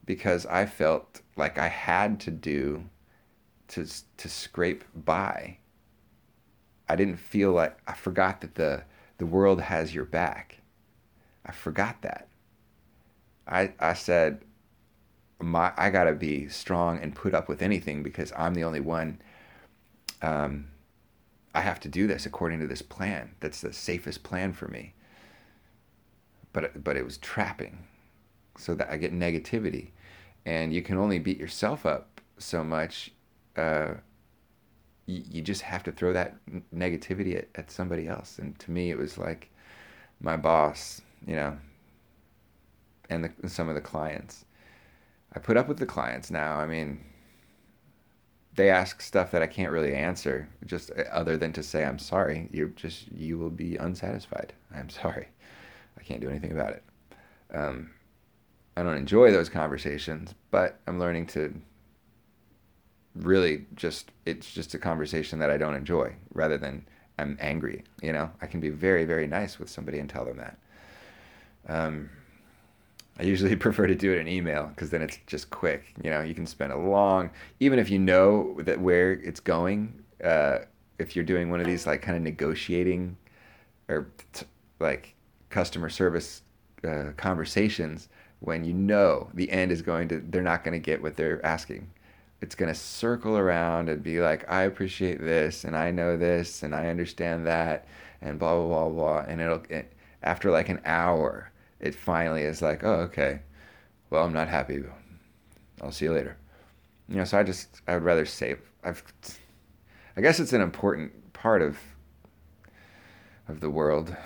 because 0.04 0.44
I 0.46 0.66
felt 0.66 1.20
like 1.36 1.58
I 1.58 1.68
had 1.68 2.20
to 2.20 2.30
do 2.30 2.84
to 3.68 3.86
to 4.16 4.28
scrape 4.28 4.84
by. 4.94 5.58
I 6.88 6.96
didn't 6.96 7.16
feel 7.16 7.52
like 7.52 7.78
I 7.86 7.94
forgot 7.94 8.40
that 8.42 8.56
the 8.56 8.84
the 9.18 9.26
world 9.26 9.62
has 9.62 9.94
your 9.94 10.04
back. 10.04 10.60
I 11.46 11.52
forgot 11.52 12.02
that. 12.02 12.28
I 13.46 13.72
I 13.80 13.94
said 13.94 14.42
my 15.40 15.72
I 15.76 15.90
got 15.90 16.04
to 16.04 16.12
be 16.12 16.48
strong 16.48 16.98
and 16.98 17.14
put 17.14 17.34
up 17.34 17.48
with 17.48 17.62
anything 17.62 18.02
because 18.02 18.32
I'm 18.36 18.54
the 18.54 18.64
only 18.64 18.80
one 18.80 19.20
um 20.20 20.66
I 21.54 21.60
have 21.60 21.80
to 21.80 21.88
do 21.88 22.06
this 22.06 22.26
according 22.26 22.60
to 22.60 22.66
this 22.66 22.82
plan. 22.82 23.34
That's 23.40 23.60
the 23.60 23.72
safest 23.72 24.22
plan 24.22 24.52
for 24.52 24.68
me. 24.68 24.94
But 26.52 26.82
but 26.82 26.96
it 26.96 27.04
was 27.04 27.18
trapping. 27.18 27.84
So 28.56 28.74
that 28.74 28.90
I 28.90 28.96
get 28.96 29.12
negativity 29.12 29.90
and 30.46 30.72
you 30.72 30.82
can 30.82 30.96
only 30.96 31.18
beat 31.18 31.38
yourself 31.38 31.86
up 31.86 32.20
so 32.38 32.62
much 32.64 33.10
uh, 33.56 33.94
you, 35.06 35.22
you 35.30 35.42
just 35.42 35.62
have 35.62 35.82
to 35.84 35.92
throw 35.92 36.12
that 36.12 36.34
negativity 36.74 37.36
at, 37.36 37.48
at 37.54 37.70
somebody 37.70 38.08
else 38.08 38.38
and 38.38 38.58
to 38.58 38.70
me 38.70 38.90
it 38.90 38.98
was 38.98 39.18
like 39.18 39.50
my 40.20 40.36
boss 40.36 41.02
you 41.26 41.36
know 41.36 41.56
and, 43.10 43.24
the, 43.24 43.32
and 43.42 43.50
some 43.50 43.68
of 43.68 43.74
the 43.74 43.80
clients 43.80 44.44
i 45.34 45.38
put 45.38 45.56
up 45.56 45.68
with 45.68 45.78
the 45.78 45.86
clients 45.86 46.30
now 46.30 46.56
i 46.56 46.66
mean 46.66 47.00
they 48.56 48.70
ask 48.70 49.00
stuff 49.00 49.30
that 49.30 49.42
i 49.42 49.46
can't 49.46 49.72
really 49.72 49.94
answer 49.94 50.48
just 50.64 50.90
uh, 50.92 51.02
other 51.10 51.36
than 51.36 51.52
to 51.52 51.62
say 51.62 51.84
i'm 51.84 51.98
sorry 51.98 52.48
you 52.52 52.72
just 52.76 53.10
you 53.12 53.38
will 53.38 53.50
be 53.50 53.76
unsatisfied 53.76 54.52
i'm 54.74 54.88
sorry 54.88 55.28
i 55.98 56.02
can't 56.02 56.20
do 56.20 56.28
anything 56.28 56.52
about 56.52 56.70
it 56.70 56.82
um, 57.52 57.90
I 58.76 58.82
don't 58.82 58.96
enjoy 58.96 59.30
those 59.30 59.48
conversations, 59.48 60.34
but 60.50 60.80
I'm 60.86 60.98
learning 60.98 61.26
to 61.28 61.54
really 63.14 63.66
just 63.76 64.10
it's 64.26 64.52
just 64.52 64.74
a 64.74 64.78
conversation 64.78 65.38
that 65.38 65.50
I 65.50 65.56
don't 65.56 65.76
enjoy 65.76 66.16
rather 66.32 66.58
than 66.58 66.84
I'm 67.16 67.38
angry, 67.40 67.84
you 68.02 68.12
know? 68.12 68.30
I 68.42 68.46
can 68.46 68.60
be 68.60 68.70
very 68.70 69.04
very 69.04 69.28
nice 69.28 69.58
with 69.58 69.70
somebody 69.70 69.98
and 69.98 70.10
tell 70.10 70.24
them 70.24 70.38
that. 70.38 70.58
Um, 71.68 72.10
I 73.18 73.22
usually 73.22 73.56
prefer 73.66 73.86
to 73.86 73.94
do 73.94 74.12
it 74.12 74.18
in 74.18 74.28
email 74.28 74.66
because 74.66 74.90
then 74.90 75.02
it's 75.02 75.18
just 75.26 75.50
quick. 75.50 75.94
You 76.02 76.10
know, 76.10 76.20
you 76.20 76.34
can 76.34 76.46
spend 76.46 76.72
a 76.72 76.78
long, 76.78 77.30
even 77.60 77.78
if 77.78 77.90
you 77.90 77.98
know 77.98 78.56
that 78.60 78.80
where 78.80 79.12
it's 79.12 79.40
going. 79.40 80.02
Uh, 80.22 80.60
if 80.98 81.16
you're 81.16 81.24
doing 81.24 81.50
one 81.50 81.60
of 81.60 81.66
these 81.66 81.86
like 81.86 82.02
kind 82.02 82.16
of 82.16 82.22
negotiating 82.22 83.16
or 83.88 84.08
t- 84.32 84.46
like 84.78 85.14
customer 85.50 85.88
service 85.88 86.42
uh, 86.86 87.10
conversations, 87.16 88.08
when 88.40 88.64
you 88.64 88.72
know 88.72 89.28
the 89.34 89.50
end 89.50 89.72
is 89.72 89.82
going 89.82 90.08
to, 90.08 90.22
they're 90.28 90.42
not 90.42 90.64
going 90.64 90.72
to 90.72 90.78
get 90.78 91.02
what 91.02 91.16
they're 91.16 91.44
asking. 91.44 91.90
It's 92.40 92.54
going 92.54 92.72
to 92.72 92.78
circle 92.78 93.38
around 93.38 93.88
and 93.88 94.02
be 94.02 94.20
like, 94.20 94.50
I 94.50 94.62
appreciate 94.62 95.20
this 95.20 95.64
and 95.64 95.76
I 95.76 95.90
know 95.90 96.16
this 96.16 96.62
and 96.62 96.74
I 96.74 96.88
understand 96.88 97.46
that 97.46 97.86
and 98.20 98.38
blah, 98.38 98.54
blah, 98.54 98.66
blah, 98.66 98.88
blah. 98.90 99.24
And 99.26 99.40
it'll, 99.40 99.62
it, 99.70 99.92
after 100.22 100.50
like 100.50 100.68
an 100.68 100.80
hour, 100.84 101.50
it 101.84 101.94
finally 101.94 102.42
is 102.42 102.62
like, 102.62 102.82
oh, 102.82 102.94
okay. 103.02 103.40
Well, 104.10 104.24
I'm 104.24 104.32
not 104.32 104.48
happy. 104.48 104.82
I'll 105.82 105.92
see 105.92 106.06
you 106.06 106.12
later. 106.12 106.36
You 107.08 107.16
know, 107.16 107.24
so 107.24 107.38
I 107.38 107.42
just, 107.42 107.82
I 107.86 107.94
would 107.94 108.02
rather 108.02 108.24
save. 108.24 108.58
I've, 108.82 109.02
I 110.16 110.22
guess 110.22 110.40
it's 110.40 110.54
an 110.54 110.62
important 110.62 111.32
part 111.34 111.60
of, 111.60 111.76
of 113.48 113.60
the 113.60 113.68
world 113.68 114.16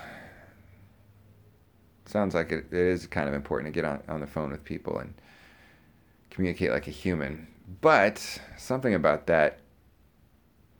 sounds 2.07 2.35
like 2.35 2.53
it, 2.53 2.67
it 2.71 2.79
is 2.79 3.07
kind 3.07 3.29
of 3.29 3.35
important 3.35 3.73
to 3.73 3.77
get 3.77 3.85
on, 3.85 4.03
on 4.09 4.21
the 4.21 4.27
phone 4.27 4.51
with 4.51 4.65
people 4.65 4.99
and 4.99 5.13
communicate 6.31 6.71
like 6.71 6.87
a 6.87 6.93
human. 6.93 7.47
But 7.81 8.41
something 8.57 8.95
about 8.95 9.27
that, 9.27 9.59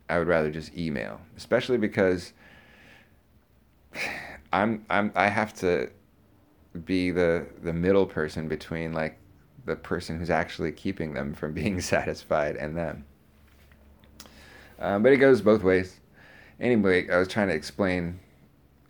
I 0.09 0.17
would 0.17 0.27
rather 0.27 0.49
just 0.49 0.75
email, 0.75 1.19
especially 1.37 1.77
because 1.77 2.33
I'm 4.53 4.83
I'm 4.89 5.11
I 5.13 5.27
have 5.27 5.53
to 5.55 5.91
be 6.85 7.11
the 7.11 7.47
the 7.61 7.73
middle 7.73 8.05
person 8.05 8.47
between 8.47 8.93
like 8.93 9.17
the 9.65 9.75
person 9.75 10.17
who's 10.17 10.29
actually 10.29 10.71
keeping 10.71 11.13
them 11.13 11.33
from 11.33 11.53
being 11.53 11.81
satisfied 11.81 12.55
and 12.55 12.77
them. 12.77 13.05
Um, 14.79 15.03
but 15.03 15.11
it 15.11 15.17
goes 15.17 15.41
both 15.41 15.63
ways. 15.63 15.99
Anyway, 16.59 17.09
I 17.09 17.17
was 17.17 17.27
trying 17.27 17.49
to 17.49 17.53
explain 17.53 18.19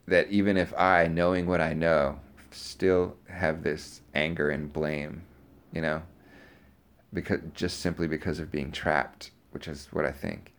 that 0.08 0.30
even 0.30 0.58
if 0.58 0.74
I, 0.78 1.08
knowing 1.08 1.46
what 1.46 1.62
I 1.62 1.74
know, 1.74 2.20
still 2.52 3.16
have 3.28 3.64
this 3.64 4.02
anger 4.14 4.50
and 4.50 4.72
blame, 4.72 5.24
you 5.72 5.82
know, 5.82 6.02
because 7.14 7.40
just 7.54 7.80
simply 7.80 8.08
because 8.08 8.40
of 8.40 8.52
being 8.52 8.72
trapped, 8.72 9.32
which 9.52 9.68
is 9.68 9.88
what 9.92 10.06
I 10.06 10.12
think. 10.12 10.54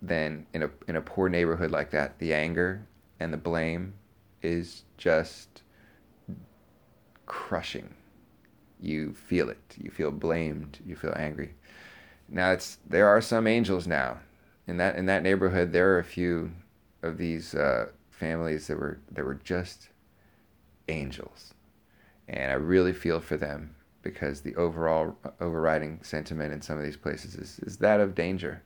Then 0.00 0.46
in 0.52 0.62
a 0.62 0.70
in 0.86 0.96
a 0.96 1.00
poor 1.00 1.28
neighborhood 1.28 1.70
like 1.70 1.90
that, 1.90 2.18
the 2.18 2.32
anger 2.32 2.86
and 3.18 3.32
the 3.32 3.38
blame 3.38 3.94
is 4.42 4.84
just 4.96 5.62
crushing. 7.28 7.94
You 8.80 9.14
feel 9.14 9.48
it. 9.48 9.76
You 9.76 9.90
feel 9.90 10.10
blamed. 10.10 10.80
You 10.84 10.96
feel 10.96 11.14
angry. 11.16 11.54
Now 12.28 12.50
it's 12.50 12.78
there 12.88 13.06
are 13.06 13.20
some 13.20 13.46
angels 13.46 13.86
now 13.86 14.18
in 14.66 14.78
that 14.78 14.96
in 14.96 15.06
that 15.06 15.22
neighborhood. 15.22 15.72
There 15.72 15.94
are 15.94 16.00
a 16.00 16.04
few 16.04 16.50
of 17.02 17.18
these 17.18 17.54
uh, 17.54 17.86
families 18.10 18.66
that 18.66 18.78
were 18.78 18.98
that 19.12 19.24
were 19.24 19.40
just 19.44 19.88
angels. 20.88 21.54
And 22.26 22.50
I 22.50 22.54
really 22.54 22.92
feel 22.92 23.20
for 23.20 23.36
them 23.36 23.74
because 24.02 24.40
the 24.40 24.56
overall 24.56 25.16
overriding 25.40 26.00
sentiment 26.02 26.52
in 26.52 26.62
some 26.62 26.78
of 26.78 26.84
these 26.84 26.96
places 26.96 27.34
is, 27.34 27.58
is 27.60 27.78
that 27.78 28.00
of 28.00 28.14
danger. 28.14 28.62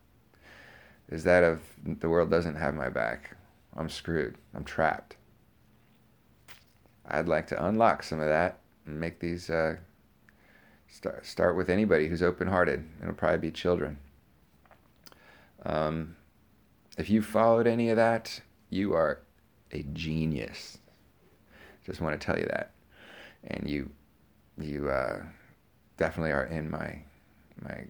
Is 1.09 1.25
that 1.25 1.45
of 1.45 1.61
the 1.85 2.09
world 2.09 2.31
doesn't 2.31 2.57
have 2.57 2.75
my 2.75 2.89
back. 2.89 3.37
I'm 3.77 3.89
screwed. 3.89 4.37
I'm 4.55 4.65
trapped. 4.65 5.17
I'd 7.07 7.29
like 7.29 7.47
to 7.49 7.65
unlock 7.65 8.03
some 8.03 8.21
of 8.21 8.29
that 8.29 8.59
and 8.87 8.99
make 8.99 9.19
these 9.19 9.51
uh, 9.51 9.77
start 10.89 11.27
start 11.27 11.57
with 11.57 11.69
anybody 11.69 12.09
who's 12.09 12.23
open 12.23 12.49
hearted. 12.49 12.85
It'll 13.01 13.15
probably 13.15 13.39
be 13.39 13.51
children. 13.51 13.99
Um, 15.65 16.17
if 16.99 17.09
you 17.09 17.23
followed 17.23 17.67
any 17.67 17.91
of 17.91 17.97
that, 17.97 18.41
you 18.71 18.93
are 18.95 19.21
a 19.73 19.83
genius. 19.93 20.79
Just 21.85 22.01
want 22.01 22.21
to 22.21 22.25
tell 22.25 22.39
you 22.39 22.47
that, 22.47 22.73
and 23.45 23.69
you 23.69 23.91
you 24.59 24.91
uh, 24.91 25.23
definitely 25.97 26.33
are 26.33 26.45
in 26.45 26.71
my 26.71 26.99
my 27.63 27.85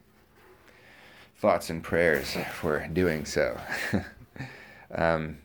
thoughts 1.39 1.71
and 1.71 1.83
prayers 1.83 2.37
for 2.53 2.87
doing 2.93 3.25
so. 3.25 3.59
um, 4.95 5.39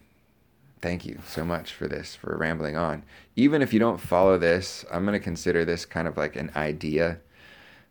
thank 0.82 1.06
you 1.06 1.20
so 1.28 1.44
much 1.44 1.74
for 1.74 1.88
this 1.88 2.16
for 2.16 2.38
rambling 2.38 2.78
on. 2.78 3.04
Even 3.36 3.62
if 3.62 3.74
you 3.74 3.80
don't 3.80 4.00
follow 4.00 4.38
this, 4.38 4.86
I'm 4.92 5.06
going 5.06 5.20
to 5.20 5.24
consider 5.24 5.66
this 5.66 5.86
kind 5.86 6.08
of 6.08 6.18
like 6.18 6.36
an 6.36 6.52
idea 6.56 7.20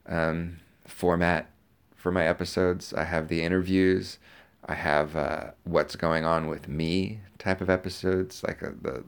um, 0.06 0.58
format 0.86 1.50
for 1.94 2.12
my 2.12 2.26
episodes. 2.26 2.92
I 2.94 3.04
have 3.04 3.28
the 3.28 3.42
interviews. 3.42 4.18
I 4.64 4.74
have 4.74 5.16
uh, 5.16 5.50
what's 5.64 5.96
going 5.96 6.24
on 6.24 6.48
with 6.48 6.68
me 6.68 7.20
type 7.38 7.60
of 7.60 7.70
episodes, 7.70 8.42
like 8.46 8.62
a, 8.62 8.68
uh, 8.68 8.72
the 8.82 9.04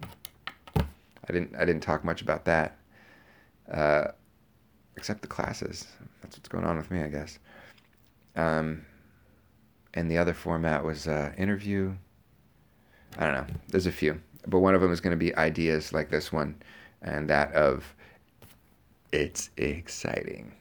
I 1.28 1.32
didn't 1.32 1.56
I 1.56 1.64
didn't 1.64 1.82
talk 1.82 2.04
much 2.04 2.22
about 2.22 2.44
that, 2.46 2.76
uh, 3.70 4.08
except 4.96 5.20
the 5.20 5.28
classes. 5.28 5.86
That's 6.22 6.36
what's 6.36 6.48
going 6.48 6.64
on 6.64 6.76
with 6.76 6.90
me, 6.90 7.02
I 7.02 7.08
guess. 7.08 7.38
Um, 8.36 8.84
and 9.94 10.10
the 10.10 10.18
other 10.18 10.34
format 10.34 10.84
was 10.84 11.08
uh, 11.08 11.32
interview. 11.36 11.94
I 13.18 13.24
don't 13.24 13.34
know. 13.34 13.54
There's 13.68 13.86
a 13.86 13.92
few, 13.92 14.20
but 14.46 14.60
one 14.60 14.74
of 14.74 14.80
them 14.80 14.92
is 14.92 15.00
going 15.00 15.10
to 15.10 15.16
be 15.16 15.34
ideas 15.36 15.92
like 15.92 16.08
this 16.08 16.32
one, 16.32 16.54
and 17.02 17.28
that 17.28 17.52
of 17.52 17.94
it's 19.12 19.50
exciting. 19.56 20.52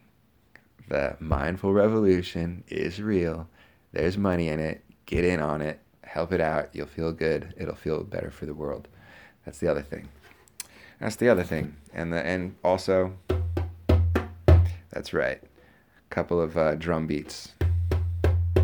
The 0.89 1.15
mindful 1.19 1.73
revolution 1.73 2.63
is 2.67 3.01
real. 3.01 3.47
There's 3.91 4.17
money 4.17 4.47
in 4.47 4.59
it. 4.59 4.83
Get 5.05 5.23
in 5.23 5.39
on 5.39 5.61
it. 5.61 5.79
help 6.03 6.31
it 6.31 6.41
out. 6.41 6.69
You'll 6.73 6.87
feel 6.87 7.11
good. 7.11 7.53
It'll 7.57 7.75
feel 7.75 8.03
better 8.03 8.31
for 8.31 8.45
the 8.45 8.53
world. 8.53 8.87
That's 9.45 9.59
the 9.59 9.67
other 9.69 9.81
thing. 9.81 10.07
That's 10.99 11.17
the 11.17 11.29
other 11.29 11.43
thing. 11.43 11.75
And 11.93 12.11
the 12.11 12.25
and 12.25 12.55
also, 12.63 13.13
that's 14.91 15.13
right. 15.13 15.39
A 15.39 16.09
couple 16.09 16.41
of 16.41 16.57
uh, 16.57 16.75
drum 16.75 17.05
beats 17.05 17.53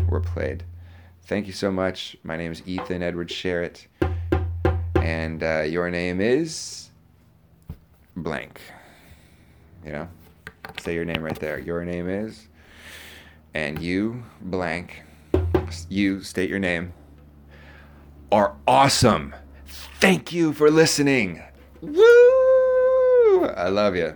were 0.08 0.20
played. 0.20 0.64
Thank 1.26 1.46
you 1.46 1.54
so 1.54 1.70
much. 1.70 2.18
My 2.22 2.36
name 2.36 2.52
is 2.52 2.62
Ethan 2.66 3.02
Edward 3.02 3.28
Sherritt, 3.28 3.86
and 4.96 5.42
uh, 5.42 5.62
your 5.62 5.90
name 5.90 6.20
is 6.20 6.90
blank. 8.14 8.60
You 9.86 9.92
know, 9.92 10.08
say 10.80 10.94
your 10.94 11.06
name 11.06 11.22
right 11.22 11.38
there. 11.40 11.58
Your 11.58 11.82
name 11.82 12.10
is, 12.10 12.48
and 13.54 13.80
you 13.80 14.22
blank. 14.42 15.02
You 15.88 16.22
state 16.22 16.50
your 16.50 16.58
name. 16.58 16.92
Are 18.30 18.54
awesome. 18.68 19.34
Thank 20.00 20.30
you 20.30 20.52
for 20.52 20.70
listening. 20.70 21.42
Woo! 21.80 23.46
I 23.46 23.68
love 23.70 23.96
you. 23.96 24.14